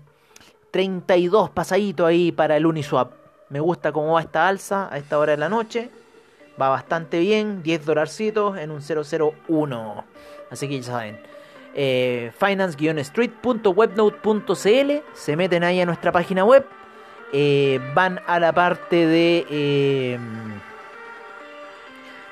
pasaditos 1.52 2.06
ahí 2.06 2.32
para 2.32 2.56
el 2.56 2.64
Uniswap. 2.64 3.12
Me 3.50 3.60
gusta 3.60 3.92
cómo 3.92 4.14
va 4.14 4.22
esta 4.22 4.48
alza 4.48 4.88
a 4.90 4.96
esta 4.96 5.18
hora 5.18 5.32
de 5.32 5.38
la 5.38 5.50
noche. 5.50 5.90
Va 6.58 6.70
bastante 6.70 7.18
bien. 7.18 7.62
10 7.62 7.84
dolarcitos 7.84 8.56
en 8.56 8.70
un 8.70 8.80
001. 8.80 10.04
Así 10.50 10.70
que 10.70 10.80
ya 10.80 10.84
saben. 10.84 11.20
Eh, 11.74 12.32
finance-street.webnote.cl 12.38 14.92
Se 15.12 15.36
meten 15.36 15.64
ahí 15.64 15.82
a 15.82 15.86
nuestra 15.86 16.12
página 16.12 16.46
web 16.46 16.64
eh, 17.32 17.80
van 17.94 18.20
a 18.26 18.40
la 18.40 18.52
parte 18.52 19.06
de 19.06 19.46
eh, 19.50 20.18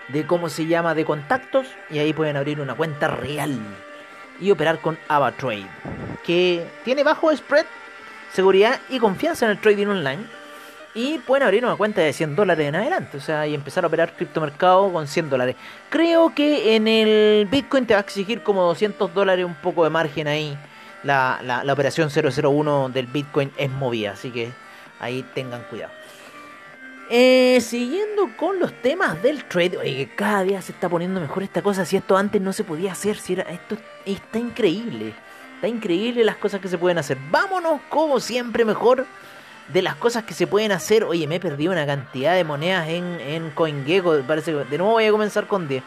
de 0.08 0.26
cómo 0.26 0.48
se 0.48 0.66
llama 0.66 0.94
de 0.94 1.04
contactos 1.04 1.66
y 1.90 1.98
ahí 1.98 2.12
pueden 2.12 2.36
abrir 2.36 2.60
una 2.60 2.74
cuenta 2.74 3.08
real 3.08 3.58
y 4.40 4.50
operar 4.50 4.80
con 4.80 4.98
AvaTrade 5.08 5.66
que 6.24 6.66
tiene 6.84 7.02
bajo 7.02 7.34
spread 7.34 7.66
seguridad 8.32 8.80
y 8.88 8.98
confianza 8.98 9.46
en 9.46 9.52
el 9.52 9.58
trading 9.58 9.86
online 9.86 10.24
y 10.94 11.18
pueden 11.18 11.46
abrir 11.46 11.64
una 11.64 11.76
cuenta 11.76 12.00
de 12.00 12.12
100 12.14 12.36
dólares 12.36 12.66
en 12.66 12.74
adelante, 12.74 13.18
o 13.18 13.20
sea, 13.20 13.46
y 13.46 13.54
empezar 13.54 13.84
a 13.84 13.88
operar 13.88 14.14
criptomercado 14.16 14.90
con 14.90 15.06
100 15.06 15.28
dólares. 15.28 15.54
Creo 15.90 16.34
que 16.34 16.74
en 16.74 16.88
el 16.88 17.46
Bitcoin 17.50 17.86
te 17.86 17.92
va 17.92 18.00
a 18.00 18.02
exigir 18.02 18.42
como 18.42 18.62
200 18.62 19.12
dólares, 19.12 19.44
un 19.44 19.56
poco 19.56 19.84
de 19.84 19.90
margen 19.90 20.26
ahí. 20.26 20.56
La, 21.02 21.38
la, 21.44 21.64
la 21.64 21.72
operación 21.74 22.08
001 22.10 22.88
del 22.88 23.06
Bitcoin 23.08 23.52
es 23.58 23.70
movida, 23.70 24.12
así 24.12 24.30
que 24.30 24.52
Ahí 25.00 25.22
tengan 25.34 25.62
cuidado. 25.64 25.92
Eh, 27.08 27.60
siguiendo 27.60 28.36
con 28.36 28.58
los 28.58 28.72
temas 28.82 29.22
del 29.22 29.44
trade, 29.44 29.76
oye, 29.78 30.10
cada 30.16 30.42
día 30.42 30.60
se 30.60 30.72
está 30.72 30.88
poniendo 30.88 31.20
mejor 31.20 31.42
esta 31.44 31.62
cosa. 31.62 31.84
Si 31.84 31.96
esto 31.96 32.16
antes 32.16 32.42
no 32.42 32.52
se 32.52 32.64
podía 32.64 32.92
hacer, 32.92 33.16
si 33.16 33.34
era, 33.34 33.44
esto 33.44 33.76
está 34.04 34.38
increíble. 34.38 35.14
Está 35.54 35.68
increíble 35.68 36.24
las 36.24 36.36
cosas 36.36 36.60
que 36.60 36.68
se 36.68 36.78
pueden 36.78 36.98
hacer. 36.98 37.16
Vámonos, 37.30 37.80
como 37.88 38.18
siempre, 38.18 38.64
mejor 38.64 39.06
de 39.68 39.82
las 39.82 39.94
cosas 39.96 40.24
que 40.24 40.34
se 40.34 40.46
pueden 40.46 40.72
hacer. 40.72 41.04
Oye, 41.04 41.26
me 41.26 41.36
he 41.36 41.40
perdido 41.40 41.72
una 41.72 41.86
cantidad 41.86 42.34
de 42.34 42.44
monedas 42.44 42.88
en, 42.88 43.20
en 43.20 43.50
CoinGecko. 43.50 44.22
Parece 44.26 44.52
que 44.52 44.64
de 44.64 44.78
nuevo 44.78 44.94
voy 44.94 45.04
a 45.06 45.12
comenzar 45.12 45.46
con 45.46 45.68
10. 45.68 45.82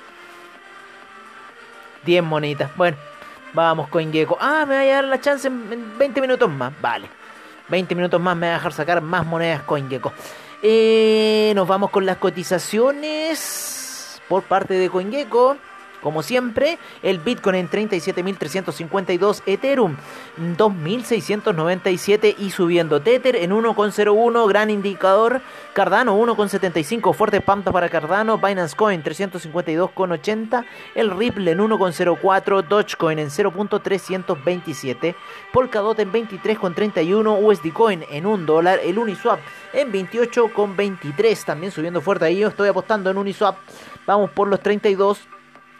10 2.06 2.24
monitas. 2.24 2.72
Bueno, 2.78 2.98
vamos, 3.54 3.90
CoinGecko. 3.90 4.38
Ah, 4.40 4.66
me 4.66 4.76
va 4.76 4.82
a 4.82 4.86
dar 4.86 5.04
la 5.04 5.20
chance 5.20 5.48
en 5.48 5.98
20 5.98 6.22
minutos 6.22 6.50
más. 6.50 6.74
Vale. 6.82 7.19
20 7.70 7.96
minutos 7.96 8.22
más 8.22 8.36
me 8.36 8.48
va 8.48 8.54
a 8.54 8.58
dejar 8.58 8.74
sacar 8.74 9.02
más 9.02 9.26
monedas 9.26 9.64
CoinGecko. 9.64 10.12
Eh, 10.62 11.54
nos 11.56 11.68
vamos 11.68 11.90
con 11.90 12.06
las 12.06 12.18
cotizaciones 12.18 14.22
por 14.28 14.44
parte 14.44 14.74
de 14.74 14.90
CoinGecko. 14.90 15.58
Como 16.02 16.24
siempre, 16.24 16.80
el 17.04 17.20
Bitcoin 17.20 17.56
en 17.56 17.70
37.352, 17.70 19.42
Ethereum 19.46 19.98
2.697 20.58 22.36
y 22.38 22.52
subiendo. 22.52 23.02
Tether 23.02 23.36
en 23.36 23.52
1.01, 23.52 24.48
gran 24.48 24.70
indicador. 24.70 25.42
Cardano 25.74 26.18
1.75, 26.18 27.14
fuerte 27.14 27.42
pampa 27.42 27.72
para 27.72 27.90
Cardano. 27.90 28.38
Binance 28.38 28.76
Coin 28.76 29.04
352.80. 29.04 30.66
El 30.96 31.12
Ripple 31.12 31.52
en 31.52 31.60
1.04, 31.60 32.68
Dogecoin 32.68 33.20
en 33.20 33.30
0.327. 33.30 35.16
Polkadot 35.52 36.00
en 36.00 36.12
23.31, 36.12 37.38
USD 37.42 37.74
Coin 37.74 38.06
en 38.10 38.26
1 38.26 38.46
dólar. 38.46 38.80
El 38.84 38.98
Uniswap 38.98 39.40
en 39.74 39.92
28.23, 39.92 41.44
también 41.44 41.72
subiendo 41.72 42.02
fuerte 42.02 42.26
ahí. 42.26 42.40
Yo 42.40 42.48
estoy 42.48 42.70
apostando 42.70 43.10
en 43.10 43.18
Uniswap. 43.18 43.58
Vamos 44.06 44.32
por 44.32 44.48
los 44.48 44.60
32. 44.62 45.28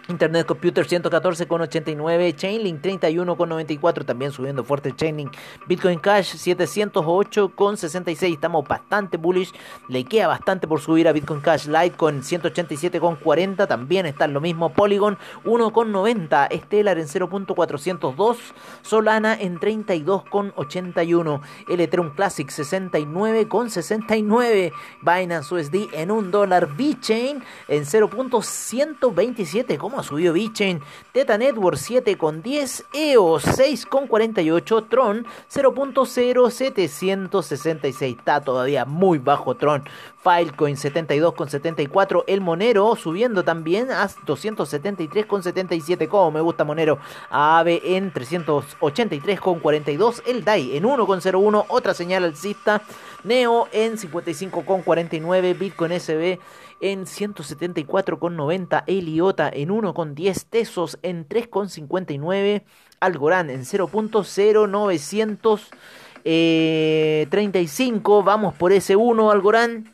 Internet 0.10 0.46
Computer 0.48 0.88
114,89, 0.88 2.36
Chainlink 2.36 2.82
31,94, 2.82 4.06
también 4.06 4.32
subiendo 4.32 4.64
fuerte 4.64 4.96
Chainlink. 4.96 5.36
Bitcoin 5.68 6.00
Cash 6.00 6.34
708,66, 6.34 8.34
estamos 8.34 8.68
bastante 8.68 9.18
bullish, 9.18 9.54
le 9.88 10.04
queda 10.04 10.26
bastante 10.28 10.68
por 10.68 10.82
subir 10.82 11.08
a 11.08 11.12
Bitcoin 11.12 11.42
Cash. 11.42 11.68
Litecoin 11.68 12.24
187,40, 12.24 13.68
también 13.68 14.08
está 14.08 14.26
lo 14.28 14.42
mismo. 14.42 14.74
Polygon 14.74 15.20
1,90, 15.46 16.60
Stellar 16.64 16.98
en 16.98 17.06
0.402, 17.06 18.38
Solana 18.82 19.40
en 19.40 19.60
32,81, 19.60 21.42
el 21.70 21.82
Ethereum 21.82 22.16
Classic 22.16 22.50
69,69, 22.50 24.72
Binance 25.04 25.54
USD 25.54 25.94
en 25.94 26.10
1 26.10 26.32
dólar, 26.32 26.76
VeChain 26.76 27.44
en 27.68 27.84
0.127, 27.84 29.78
¿cómo 29.78 29.99
subió 30.04 30.34
Bitchain, 30.34 30.82
Teta 31.12 31.38
Network 31.38 31.78
7,10, 31.78 32.86
EOS 32.94 33.46
6,48, 33.46 34.88
Tron 34.90 35.28
0.0766, 35.52 38.18
está 38.18 38.42
todavía 38.42 38.86
muy 38.86 39.20
bajo 39.20 39.56
Tron, 39.56 39.84
Filecoin 40.22 40.76
72,74, 40.76 42.26
el 42.28 42.42
Monero 42.42 42.96
subiendo 42.96 43.44
también 43.44 43.90
a 43.92 44.08
273,77, 44.08 46.08
como 46.08 46.32
me 46.32 46.42
gusta 46.42 46.64
Monero, 46.64 46.98
AAVE 47.30 47.96
en 47.96 48.12
383,42, 48.14 50.24
el 50.28 50.44
DAI 50.44 50.78
en 50.78 50.84
1,01, 50.84 51.66
otra 51.70 51.94
señal 51.94 52.26
alcista, 52.26 52.82
Neo 53.24 53.68
en 53.72 53.98
55,49, 53.98 55.58
Bitcoin 55.58 55.98
SB 56.00 56.40
en 56.82 57.06
174,90, 57.06 58.84
Eliota 58.88 59.50
en 59.50 59.70
1,10, 59.70 60.46
Tesos 60.50 61.00
en 61.02 61.26
3,59, 61.28 62.64
Algorand 63.00 63.50
en 63.50 63.62
0.0935, 63.62 65.60
eh, 66.26 67.28
vamos 68.24 68.54
por 68.56 68.72
ese 68.72 68.96
1 68.96 69.32
Algorand. 69.32 69.88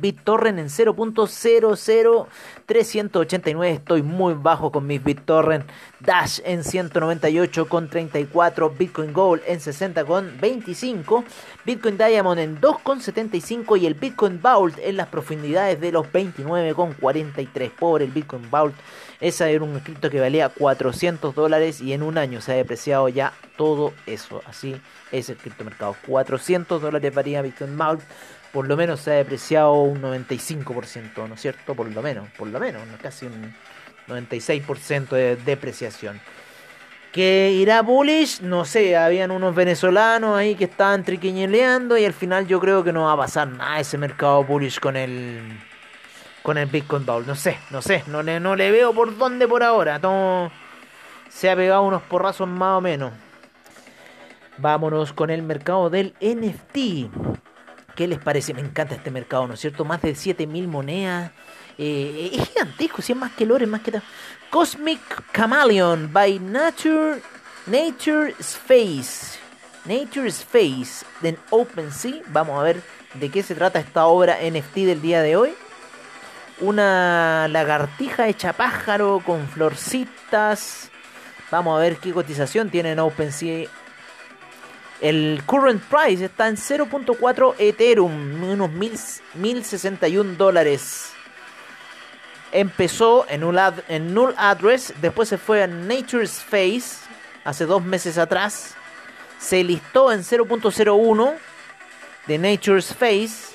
BitTorrent 0.00 0.58
en 0.58 0.68
0.00389. 0.68 3.66
Estoy 3.66 4.02
muy 4.02 4.34
bajo 4.34 4.72
con 4.72 4.86
mis 4.86 5.02
BitTorrent. 5.02 5.64
Dash 6.00 6.40
en 6.44 6.62
198,34. 6.62 8.76
Bitcoin 8.76 9.12
Gold 9.12 9.42
en 9.46 9.60
60,25. 9.60 11.24
Bitcoin 11.64 11.96
Diamond 11.96 12.40
en 12.40 12.60
2,75. 12.60 13.80
Y 13.80 13.86
el 13.86 13.94
Bitcoin 13.94 14.42
Vault 14.42 14.76
en 14.78 14.96
las 14.96 15.06
profundidades 15.08 15.80
de 15.80 15.92
los 15.92 16.06
29,43. 16.06 17.70
Pobre 17.70 18.04
el 18.04 18.10
Bitcoin 18.10 18.50
Vault. 18.50 18.74
Esa 19.20 19.48
era 19.48 19.62
un 19.64 19.78
cripto 19.80 20.10
que 20.10 20.20
valía 20.20 20.50
400 20.50 21.34
dólares 21.34 21.80
y 21.80 21.92
en 21.92 22.02
un 22.02 22.18
año 22.18 22.40
se 22.40 22.52
ha 22.52 22.56
depreciado 22.56 23.08
ya 23.08 23.32
todo 23.56 23.92
eso. 24.06 24.42
Así 24.46 24.80
es 25.12 25.30
el 25.30 25.36
criptomercado. 25.36 25.94
400 26.06 26.82
dólares 26.82 27.14
valía 27.14 27.40
Bitcoin 27.40 27.78
Vault 27.78 28.02
por 28.54 28.68
lo 28.68 28.76
menos 28.76 29.00
se 29.00 29.10
ha 29.10 29.14
depreciado 29.14 29.72
un 29.72 30.00
95%, 30.00 31.28
¿no 31.28 31.34
es 31.34 31.40
cierto? 31.40 31.74
Por 31.74 31.90
lo 31.90 32.00
menos, 32.02 32.28
por 32.38 32.46
lo 32.46 32.60
menos, 32.60 32.82
casi 33.02 33.26
un 33.26 33.52
96% 34.06 35.08
de 35.08 35.34
depreciación. 35.34 36.20
Que 37.12 37.50
irá 37.50 37.82
bullish, 37.82 38.42
no 38.42 38.64
sé, 38.64 38.96
habían 38.96 39.32
unos 39.32 39.56
venezolanos 39.56 40.38
ahí 40.38 40.54
que 40.54 40.64
estaban 40.66 41.02
triquiñeleando 41.02 41.98
y 41.98 42.04
al 42.04 42.12
final 42.12 42.46
yo 42.46 42.60
creo 42.60 42.84
que 42.84 42.92
no 42.92 43.06
va 43.06 43.14
a 43.14 43.16
pasar 43.16 43.48
nada 43.48 43.80
ese 43.80 43.98
mercado 43.98 44.44
bullish 44.44 44.78
con 44.78 44.96
el 44.96 45.40
con 46.44 46.56
el 46.56 46.66
Bitcoin 46.66 47.04
Bowl. 47.04 47.26
No 47.26 47.34
sé, 47.34 47.58
no 47.70 47.82
sé, 47.82 48.04
no 48.06 48.22
le, 48.22 48.38
no 48.38 48.54
le 48.54 48.70
veo 48.70 48.94
por 48.94 49.18
dónde 49.18 49.48
por 49.48 49.64
ahora. 49.64 49.98
Todo 49.98 50.52
se 51.28 51.50
ha 51.50 51.56
pegado 51.56 51.82
unos 51.82 52.02
porrazos 52.02 52.46
más 52.46 52.78
o 52.78 52.80
menos. 52.80 53.12
Vámonos 54.58 55.12
con 55.12 55.30
el 55.30 55.42
mercado 55.42 55.90
del 55.90 56.14
NFT. 56.20 57.33
¿Qué 57.94 58.08
les 58.08 58.18
parece? 58.18 58.54
Me 58.54 58.60
encanta 58.60 58.94
este 58.94 59.10
mercado, 59.10 59.46
¿no 59.46 59.54
es 59.54 59.60
cierto? 59.60 59.84
Más 59.84 60.02
de 60.02 60.14
7000 60.14 60.66
monedas. 60.66 61.30
Eh, 61.78 62.30
es 62.32 62.48
gigantesco, 62.48 63.02
si 63.02 63.12
es 63.12 63.18
más 63.18 63.32
que 63.32 63.46
lore, 63.46 63.66
más 63.66 63.82
que 63.82 63.92
tal. 63.92 64.02
Cosmic 64.50 65.00
Chameleon 65.32 66.12
by 66.12 66.38
Nature 66.40 67.20
Nature 67.66 68.34
Space. 68.40 69.38
Nature 69.84 70.28
Space 70.28 71.04
en 71.22 71.38
OpenSea. 71.50 72.22
Vamos 72.28 72.60
a 72.60 72.62
ver 72.62 72.82
de 73.14 73.30
qué 73.30 73.42
se 73.42 73.54
trata 73.54 73.78
esta 73.78 74.06
obra 74.06 74.38
NFT 74.42 74.74
del 74.76 75.00
día 75.00 75.22
de 75.22 75.36
hoy. 75.36 75.54
Una 76.60 77.48
lagartija 77.48 78.28
hecha 78.28 78.52
pájaro 78.52 79.22
con 79.24 79.48
florcitas. 79.48 80.90
Vamos 81.50 81.76
a 81.76 81.80
ver 81.80 81.96
qué 81.96 82.12
cotización 82.12 82.70
tiene 82.70 82.92
en 82.92 82.98
OpenSea. 82.98 83.68
El 85.00 85.42
current 85.44 85.82
price 85.82 86.24
está 86.24 86.48
en 86.48 86.56
0.4 86.56 87.54
Ethereum, 87.58 88.42
unos 88.44 88.70
1061 88.70 90.34
dólares. 90.34 91.12
Empezó 92.52 93.26
en 93.28 93.40
Null, 93.40 93.58
en 93.88 94.14
Null 94.14 94.34
Address, 94.36 94.94
después 95.02 95.28
se 95.28 95.38
fue 95.38 95.62
a 95.62 95.66
Nature's 95.66 96.42
Face 96.42 97.04
hace 97.44 97.66
dos 97.66 97.84
meses 97.84 98.18
atrás, 98.18 98.74
se 99.38 99.62
listó 99.62 100.10
en 100.10 100.20
0.01 100.20 101.34
de 102.26 102.38
Nature's 102.38 102.94
Face 102.94 103.54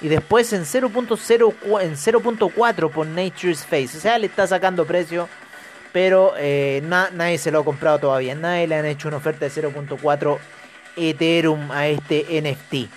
y 0.00 0.08
después 0.08 0.52
en 0.52 0.62
0.0 0.62 1.80
en 1.82 1.96
0.4 1.96 2.90
por 2.90 3.06
Nature's 3.06 3.64
Face, 3.64 3.96
o 3.96 4.00
sea, 4.00 4.18
le 4.18 4.26
está 4.26 4.46
sacando 4.46 4.84
precio, 4.84 5.28
pero 5.92 6.34
eh, 6.36 6.82
nadie 6.86 7.38
se 7.38 7.50
lo 7.50 7.60
ha 7.60 7.64
comprado 7.64 7.98
todavía, 7.98 8.34
nadie 8.34 8.66
le 8.66 8.76
han 8.76 8.86
hecho 8.86 9.08
una 9.08 9.16
oferta 9.16 9.46
de 9.46 9.50
0.4 9.50 10.38
Ethereum 10.96 11.70
a 11.70 11.86
este 11.88 12.24
NFT. 12.40 12.90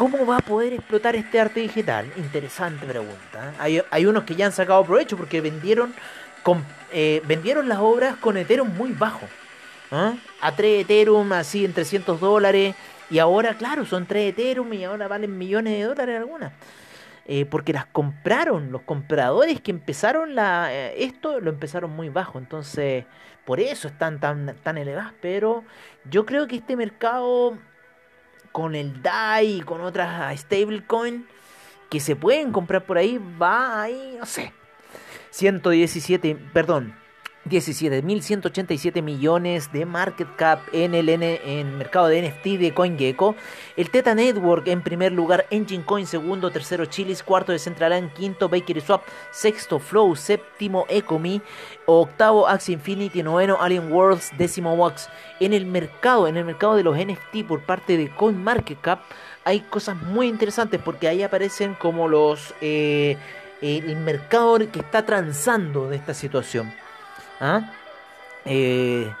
¿Cómo 0.00 0.24
va 0.24 0.38
a 0.38 0.40
poder 0.40 0.72
explotar 0.72 1.14
este 1.14 1.38
arte 1.38 1.60
digital? 1.60 2.10
Interesante 2.16 2.86
pregunta. 2.86 3.52
¿eh? 3.66 3.82
Hay, 3.90 4.06
unos 4.06 4.24
que 4.24 4.34
ya 4.34 4.46
han 4.46 4.52
sacado 4.52 4.82
provecho 4.84 5.16
porque 5.16 5.40
vendieron, 5.40 5.92
eh, 6.92 7.20
vendieron 7.26 7.68
las 7.68 7.80
obras 7.80 8.16
con 8.16 8.36
Ethereum 8.36 8.74
muy 8.76 8.92
bajo. 8.92 9.26
¿eh? 9.90 10.16
A 10.40 10.56
3 10.56 10.84
Ethereum, 10.84 11.30
así 11.32 11.64
en 11.64 11.74
300 11.74 12.18
dólares. 12.20 12.74
Y 13.10 13.18
ahora, 13.18 13.54
claro, 13.58 13.84
son 13.84 14.06
3 14.06 14.30
Ethereum 14.30 14.72
y 14.72 14.84
ahora 14.84 15.06
valen 15.06 15.36
millones 15.36 15.74
de 15.74 15.82
dólares 15.82 16.18
algunas. 16.18 16.52
porque 17.50 17.72
las 17.72 17.84
compraron, 17.84 18.72
los 18.72 18.80
compradores 18.82 19.60
que 19.60 19.70
empezaron 19.70 20.36
esto 20.96 21.40
lo 21.40 21.50
empezaron 21.50 21.90
muy 21.90 22.08
bajo. 22.08 22.38
Entonces, 22.38 23.04
por 23.44 23.60
eso 23.60 23.88
están 23.88 24.20
tan, 24.20 24.56
tan 24.62 24.78
elevadas. 24.78 25.12
Pero 25.20 25.64
yo 26.04 26.26
creo 26.26 26.46
que 26.46 26.56
este 26.56 26.76
mercado 26.76 27.58
con 28.52 28.74
el 28.74 29.02
DAI 29.02 29.58
y 29.58 29.60
con 29.60 29.80
otras 29.80 30.38
stablecoin 30.40 31.26
que 31.88 32.00
se 32.00 32.16
pueden 32.16 32.52
comprar 32.52 32.84
por 32.84 32.98
ahí, 32.98 33.18
va 33.40 33.82
ahí, 33.82 34.16
no 34.18 34.26
sé. 34.26 34.52
117, 35.30 36.36
perdón, 36.52 36.94
17.187 37.48 39.02
millones 39.02 39.72
de 39.72 39.86
market 39.86 40.28
cap 40.36 40.60
en 40.72 40.94
el 40.94 41.08
en 41.08 41.78
mercado 41.78 42.08
de 42.08 42.28
NFT 42.28 42.60
de 42.60 42.74
CoinGecko. 42.74 43.34
El 43.76 43.90
Teta 43.90 44.14
Network 44.14 44.68
en 44.68 44.82
primer 44.82 45.12
lugar, 45.12 45.46
Engine 45.50 45.84
Coin 45.84 46.06
segundo, 46.06 46.50
tercero 46.50 46.84
Chilis, 46.84 47.22
cuarto 47.22 47.52
Decentraland, 47.52 48.12
quinto 48.12 48.48
Bakery 48.48 48.82
Swap, 48.82 49.02
sexto 49.30 49.78
Flow, 49.78 50.14
séptimo 50.14 50.84
Ecomi, 50.88 51.40
octavo 51.86 52.46
Axie 52.46 52.74
Infinity, 52.74 53.22
noveno 53.22 53.56
Alien 53.60 53.90
Worlds, 53.90 54.32
décimo 54.36 54.74
Wax. 54.74 55.08
En 55.40 55.54
el 55.54 55.64
mercado, 55.64 56.28
en 56.28 56.36
el 56.36 56.44
mercado 56.44 56.76
de 56.76 56.82
los 56.82 56.96
NFT 56.96 57.46
por 57.48 57.62
parte 57.62 57.96
de 57.96 58.14
CoinMarketCap 58.14 59.00
hay 59.44 59.60
cosas 59.60 59.96
muy 59.96 60.28
interesantes 60.28 60.80
porque 60.84 61.08
ahí 61.08 61.22
aparecen 61.22 61.74
como 61.74 62.06
los 62.06 62.54
eh, 62.60 63.16
el 63.62 63.96
mercado 63.96 64.58
que 64.70 64.80
está 64.80 65.04
transando 65.04 65.88
de 65.88 65.96
esta 65.96 66.14
situación. 66.14 66.72
¿Ah? 67.40 67.72
Eh, 68.44 69.12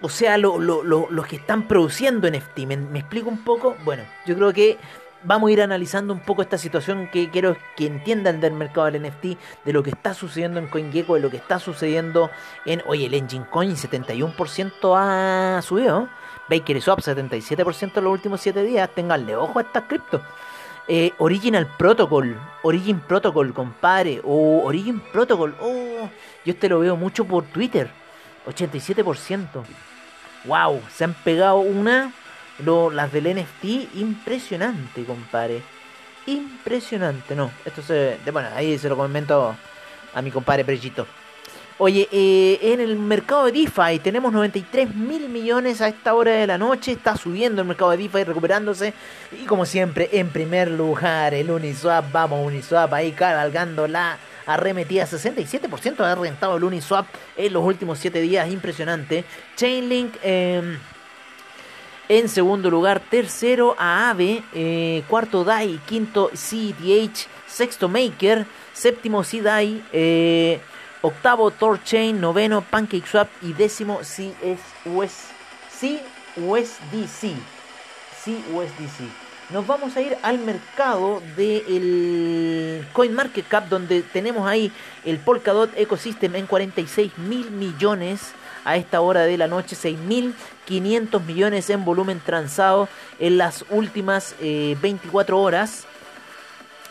o 0.00 0.08
sea, 0.08 0.38
los 0.38 1.26
que 1.26 1.36
están 1.36 1.68
produciendo 1.68 2.28
NFT. 2.28 2.58
¿Me, 2.60 2.76
¿Me, 2.76 2.98
explico 3.00 3.28
un 3.28 3.44
poco? 3.44 3.76
Bueno, 3.84 4.02
yo 4.26 4.34
creo 4.34 4.52
que 4.52 4.78
vamos 5.22 5.48
a 5.48 5.52
ir 5.52 5.62
analizando 5.62 6.14
un 6.14 6.20
poco 6.20 6.42
esta 6.42 6.56
situación 6.58 7.08
que 7.08 7.30
quiero 7.30 7.56
que 7.76 7.86
entiendan 7.86 8.40
del 8.40 8.54
mercado 8.54 8.90
del 8.90 9.02
NFT, 9.02 9.38
de 9.64 9.72
lo 9.72 9.82
que 9.82 9.90
está 9.90 10.14
sucediendo 10.14 10.58
en 10.58 10.68
CoinGecko, 10.68 11.14
de 11.14 11.20
lo 11.20 11.30
que 11.30 11.36
está 11.36 11.58
sucediendo 11.58 12.30
en... 12.64 12.82
Oye, 12.86 13.06
el 13.06 13.14
Engine 13.14 13.46
Coin 13.50 13.76
71% 13.76 14.94
ha 14.96 15.60
subido. 15.62 16.08
Baker 16.48 16.80
Swap 16.80 17.00
77% 17.00 17.92
en 17.96 18.04
los 18.04 18.12
últimos 18.12 18.40
7 18.40 18.62
días. 18.62 18.90
Tenganle 18.94 19.36
ojo 19.36 19.58
a 19.58 19.62
estas 19.62 19.84
criptos. 19.84 20.22
Eh, 20.92 21.12
Original 21.18 21.68
Protocol, 21.78 22.36
Origin 22.64 22.98
Protocol, 22.98 23.54
compadre, 23.54 24.20
o 24.24 24.62
Origin 24.64 24.98
Protocol, 24.98 25.54
oh, 25.60 26.10
yo 26.44 26.52
este 26.52 26.68
lo 26.68 26.80
veo 26.80 26.96
mucho 26.96 27.24
por 27.24 27.44
Twitter, 27.44 27.88
87%. 28.44 29.62
Wow, 30.46 30.82
se 30.92 31.04
han 31.04 31.14
pegado 31.14 31.60
una, 31.60 32.12
las 32.58 33.12
del 33.12 33.36
NFT, 33.36 33.94
impresionante, 33.94 35.04
compadre. 35.04 35.62
Impresionante, 36.26 37.36
no, 37.36 37.52
esto 37.64 37.82
se, 37.82 38.18
bueno, 38.32 38.48
ahí 38.56 38.76
se 38.76 38.88
lo 38.88 38.96
comento 38.96 39.54
a 40.12 40.22
mi 40.22 40.32
compadre 40.32 40.64
Prechito. 40.64 41.06
Oye, 41.82 42.10
eh, 42.12 42.58
en 42.60 42.80
el 42.80 42.98
mercado 42.98 43.46
de 43.46 43.52
DeFi 43.52 44.00
tenemos 44.00 44.30
93 44.34 44.94
mil 44.94 45.30
millones 45.30 45.80
a 45.80 45.88
esta 45.88 46.12
hora 46.12 46.32
de 46.32 46.46
la 46.46 46.58
noche. 46.58 46.92
Está 46.92 47.16
subiendo 47.16 47.62
el 47.62 47.68
mercado 47.68 47.92
de 47.92 47.96
DeFi, 47.96 48.24
recuperándose. 48.24 48.92
Y 49.32 49.46
como 49.46 49.64
siempre, 49.64 50.10
en 50.12 50.28
primer 50.28 50.70
lugar, 50.70 51.32
el 51.32 51.50
Uniswap. 51.50 52.12
Vamos, 52.12 52.46
Uniswap 52.46 52.92
ahí 52.92 53.12
cabalgando 53.12 53.88
la 53.88 54.18
arremetida. 54.44 55.06
67% 55.06 56.00
ha 56.00 56.14
rentado 56.16 56.58
el 56.58 56.64
Uniswap 56.64 57.06
en 57.34 57.50
los 57.50 57.64
últimos 57.64 57.98
7 57.98 58.20
días. 58.20 58.50
Impresionante. 58.50 59.24
Chainlink. 59.56 60.16
Em, 60.22 60.76
en 62.10 62.28
segundo 62.28 62.68
lugar, 62.68 63.00
tercero 63.08 63.74
AAVE, 63.78 64.42
eh, 64.52 65.02
cuarto 65.08 65.44
DAI, 65.44 65.80
quinto 65.86 66.30
CDH, 66.34 67.26
sexto 67.46 67.88
Maker, 67.88 68.44
séptimo 68.74 69.22
CDAI, 69.22 69.82
eh, 69.92 70.60
octavo 71.02 71.50
Torchain, 71.50 72.20
noveno 72.20 72.62
PancakeSwap 72.62 73.28
y 73.42 73.52
décimo 73.52 74.00
CUSDC. 74.00 75.96
CUSDC. 78.24 79.30
Nos 79.50 79.66
vamos 79.66 79.96
a 79.96 80.00
ir 80.00 80.16
al 80.22 80.38
mercado 80.38 81.20
del 81.36 82.86
CoinMarketCap 82.92 83.68
donde 83.68 84.02
tenemos 84.02 84.46
ahí 84.46 84.70
el 85.04 85.18
Polkadot 85.18 85.76
Ecosystem 85.76 86.36
en 86.36 86.46
46 86.46 87.18
mil 87.18 87.50
millones 87.50 88.32
a 88.64 88.76
esta 88.76 89.00
hora 89.00 89.22
de 89.22 89.36
la 89.38 89.48
noche, 89.48 89.74
6.500 89.74 91.24
millones 91.24 91.68
en 91.70 91.84
volumen 91.84 92.20
transado 92.24 92.88
en 93.18 93.38
las 93.38 93.64
últimas 93.70 94.36
24 94.40 95.36
eh, 95.36 95.40
horas. 95.40 95.86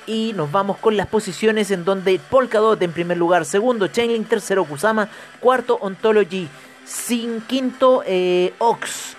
Y 0.09 0.33
nos 0.33 0.51
vamos 0.51 0.77
con 0.77 0.97
las 0.97 1.05
posiciones 1.05 1.69
en 1.69 1.85
donde 1.85 2.19
Polkadot 2.31 2.81
en 2.81 2.91
primer 2.91 3.15
lugar, 3.15 3.45
segundo 3.45 3.85
Chainlink, 3.89 4.27
tercero 4.27 4.65
Kusama, 4.65 5.07
cuarto 5.39 5.77
Ontology, 5.81 6.47
quinto 7.47 8.01
eh, 8.07 8.51
Ox, 8.57 9.15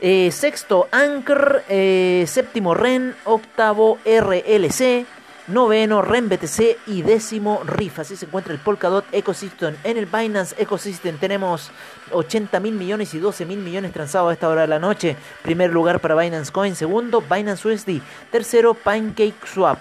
eh, 0.00 0.30
sexto 0.32 0.88
Anchor, 0.90 1.64
eh, 1.68 2.24
séptimo 2.26 2.72
Ren, 2.72 3.14
octavo 3.24 3.98
RLC, 4.06 5.04
noveno 5.48 6.02
REN 6.02 6.28
BTC 6.28 6.78
y 6.86 7.02
décimo 7.02 7.62
RIF. 7.64 7.98
Así 7.98 8.16
se 8.16 8.26
encuentra 8.26 8.52
el 8.52 8.60
Polkadot 8.60 9.04
Ecosystem. 9.12 9.76
En 9.84 9.96
el 9.96 10.06
Binance 10.06 10.54
Ecosystem 10.58 11.18
tenemos 11.18 11.70
80 12.12 12.60
mil 12.60 12.74
millones 12.74 13.12
y 13.14 13.18
12 13.18 13.46
mil 13.46 13.58
millones 13.58 13.92
transados 13.92 14.30
a 14.30 14.32
esta 14.32 14.48
hora 14.48 14.62
de 14.62 14.68
la 14.68 14.78
noche. 14.78 15.16
Primer 15.42 15.70
lugar 15.70 16.00
para 16.00 16.14
Binance 16.14 16.52
Coin. 16.52 16.76
Segundo, 16.76 17.22
Binance 17.22 17.68
USD. 17.68 18.00
Tercero, 18.30 18.74
Pancake 18.74 19.34
Swap. 19.44 19.78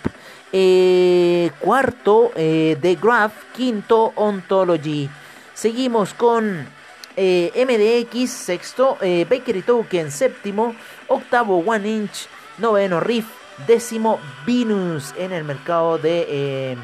Eh, 0.51 1.51
cuarto, 1.59 2.31
eh, 2.35 2.77
The 2.81 2.95
Graph. 2.95 3.33
Quinto, 3.55 4.13
Ontology. 4.15 5.09
Seguimos 5.53 6.13
con 6.13 6.67
eh, 7.15 7.51
MDX. 7.55 8.29
Sexto, 8.29 8.97
Bakery 8.99 9.61
Token. 9.61 10.11
Séptimo, 10.11 10.75
octavo, 11.07 11.59
One 11.59 11.89
Inch. 11.89 12.27
Noveno, 12.57 12.99
Riff 12.99 13.40
décimo 13.67 14.19
Venus 14.45 15.13
en 15.17 15.31
el 15.31 15.43
mercado 15.43 15.97
de 15.97 16.77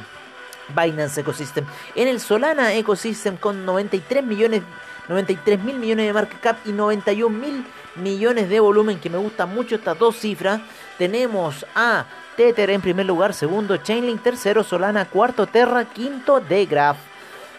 Binance 0.75 1.21
Ecosystem. 1.21 1.65
En 1.95 2.07
el 2.07 2.19
Solana 2.19 2.73
Ecosystem 2.73 3.37
con 3.37 3.65
93 3.65 4.23
millones 4.23 4.63
93 5.07 5.63
mil 5.63 5.77
millones 5.77 6.07
de 6.07 6.13
market 6.13 6.39
cap 6.39 6.57
y 6.65 6.71
91 6.71 7.37
mil 7.37 7.65
millones 7.95 8.49
de 8.49 8.59
volumen, 8.59 8.99
que 8.99 9.09
me 9.09 9.17
gustan 9.17 9.53
mucho 9.53 9.75
estas 9.75 9.97
dos 9.97 10.17
cifras. 10.17 10.61
Tenemos 10.97 11.65
a 11.75 12.05
Tether 12.35 12.69
en 12.69 12.81
primer 12.81 13.05
lugar, 13.05 13.33
segundo 13.33 13.77
Chainlink, 13.77 14.21
tercero 14.21 14.63
Solana, 14.63 15.05
cuarto 15.05 15.47
Terra, 15.47 15.85
quinto 15.85 16.39
Degraph, 16.39 16.97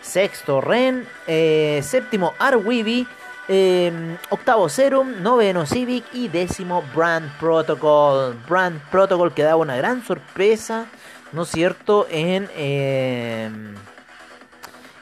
sexto 0.00 0.60
Ren, 0.60 1.08
eh, 1.26 1.80
séptimo 1.82 2.34
Arweeby, 2.38 3.06
eh, 3.48 4.16
octavo 4.30 4.68
Serum, 4.68 5.22
noveno 5.22 5.66
Civic 5.66 6.04
y 6.12 6.28
décimo 6.28 6.84
Brand 6.94 7.30
Protocol. 7.38 8.36
Brand 8.48 8.80
Protocol 8.90 9.32
que 9.32 9.42
da 9.42 9.56
una 9.56 9.76
gran 9.76 10.04
sorpresa, 10.04 10.86
¿no 11.32 11.42
es 11.42 11.48
cierto?, 11.48 12.06
en... 12.10 12.48
Eh, 12.54 13.50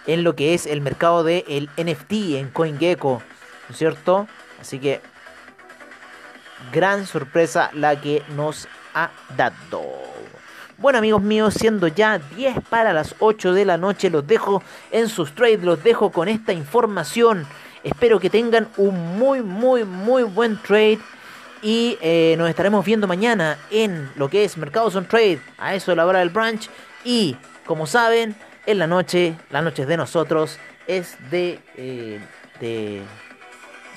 en 0.07 0.23
lo 0.23 0.37
que 0.37 0.55
es 0.55 0.67
el 0.67 0.81
mercado 0.81 1.25
del 1.25 1.45
el 1.49 1.69
NFT 1.77 2.13
en 2.37 2.51
CoinGecko, 2.51 3.23
¿no 3.69 3.73
es 3.73 3.77
cierto? 3.77 4.29
Así 4.61 4.79
que 4.79 5.01
gran 6.73 7.07
sorpresa 7.07 7.71
la 7.75 8.01
que 8.01 8.23
nos 8.37 8.69
ha 8.95 9.11
dado. 9.37 9.83
Bueno 10.79 10.99
amigos 10.99 11.23
míos, 11.23 11.55
siendo 11.55 11.89
ya 11.89 12.19
10 12.19 12.61
para 12.69 12.93
las 12.93 13.15
8 13.19 13.53
de 13.55 13.65
la 13.65 13.79
noche, 13.79 14.11
los 14.11 14.27
dejo 14.27 14.63
en 14.91 15.09
sus 15.09 15.35
trades, 15.35 15.63
los 15.63 15.83
dejo 15.83 16.11
con 16.11 16.29
esta 16.29 16.53
información. 16.53 17.47
Espero 17.87 18.19
que 18.19 18.31
tengan 18.31 18.69
un 18.79 19.17
muy, 19.17 19.43
muy, 19.43 19.85
muy 19.85 20.25
buen 20.25 20.61
trade. 20.61 20.99
Y 21.63 21.97
eh, 22.01 22.35
nos 22.37 22.49
estaremos 22.49 22.85
viendo 22.85 23.07
mañana 23.07 23.59
en 23.71 24.11
lo 24.17 24.29
que 24.29 24.45
es 24.45 24.57
Mercados 24.57 24.97
on 24.97 25.07
Trade, 25.07 25.39
a 25.57 25.73
eso 25.73 25.93
de 25.93 25.97
la 25.97 26.05
hora 26.05 26.19
del 26.19 26.31
branch. 26.31 26.69
Y 27.05 27.37
como 27.65 27.87
saben, 27.87 28.35
en 28.67 28.81
la 28.81 28.89
noche, 28.89 29.37
las 29.51 29.63
noches 29.63 29.87
de 29.87 29.97
nosotros, 29.97 30.59
es 30.89 31.17
de, 31.31 31.61
eh, 31.77 32.21
de, 32.59 33.03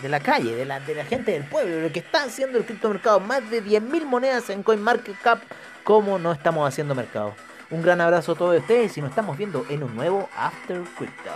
de, 0.03 0.09
la 0.09 0.19
calle, 0.19 0.55
de 0.55 0.65
la, 0.65 0.79
de 0.81 0.93
la 0.93 1.05
gente 1.05 1.31
del 1.31 1.45
pueblo, 1.45 1.81
lo 1.81 1.91
que 1.91 1.99
está 1.99 2.25
haciendo 2.25 2.59
el 2.59 2.65
criptomercado. 2.65 3.19
Más 3.19 3.49
de 3.49 3.63
10.000 3.63 4.05
monedas 4.05 4.51
en 4.51 4.61
CoinMarketCap, 4.61 5.41
como 5.83 6.19
no 6.19 6.31
estamos 6.31 6.67
haciendo 6.67 6.93
mercado. 6.93 7.33
Un 7.71 7.81
gran 7.81 8.01
abrazo 8.01 8.33
a 8.33 8.35
todos 8.35 8.59
ustedes 8.59 8.95
y 8.99 9.01
nos 9.01 9.09
estamos 9.09 9.35
viendo 9.35 9.65
en 9.67 9.81
un 9.81 9.95
nuevo 9.95 10.29
After 10.37 10.79
Crypto. 10.95 11.31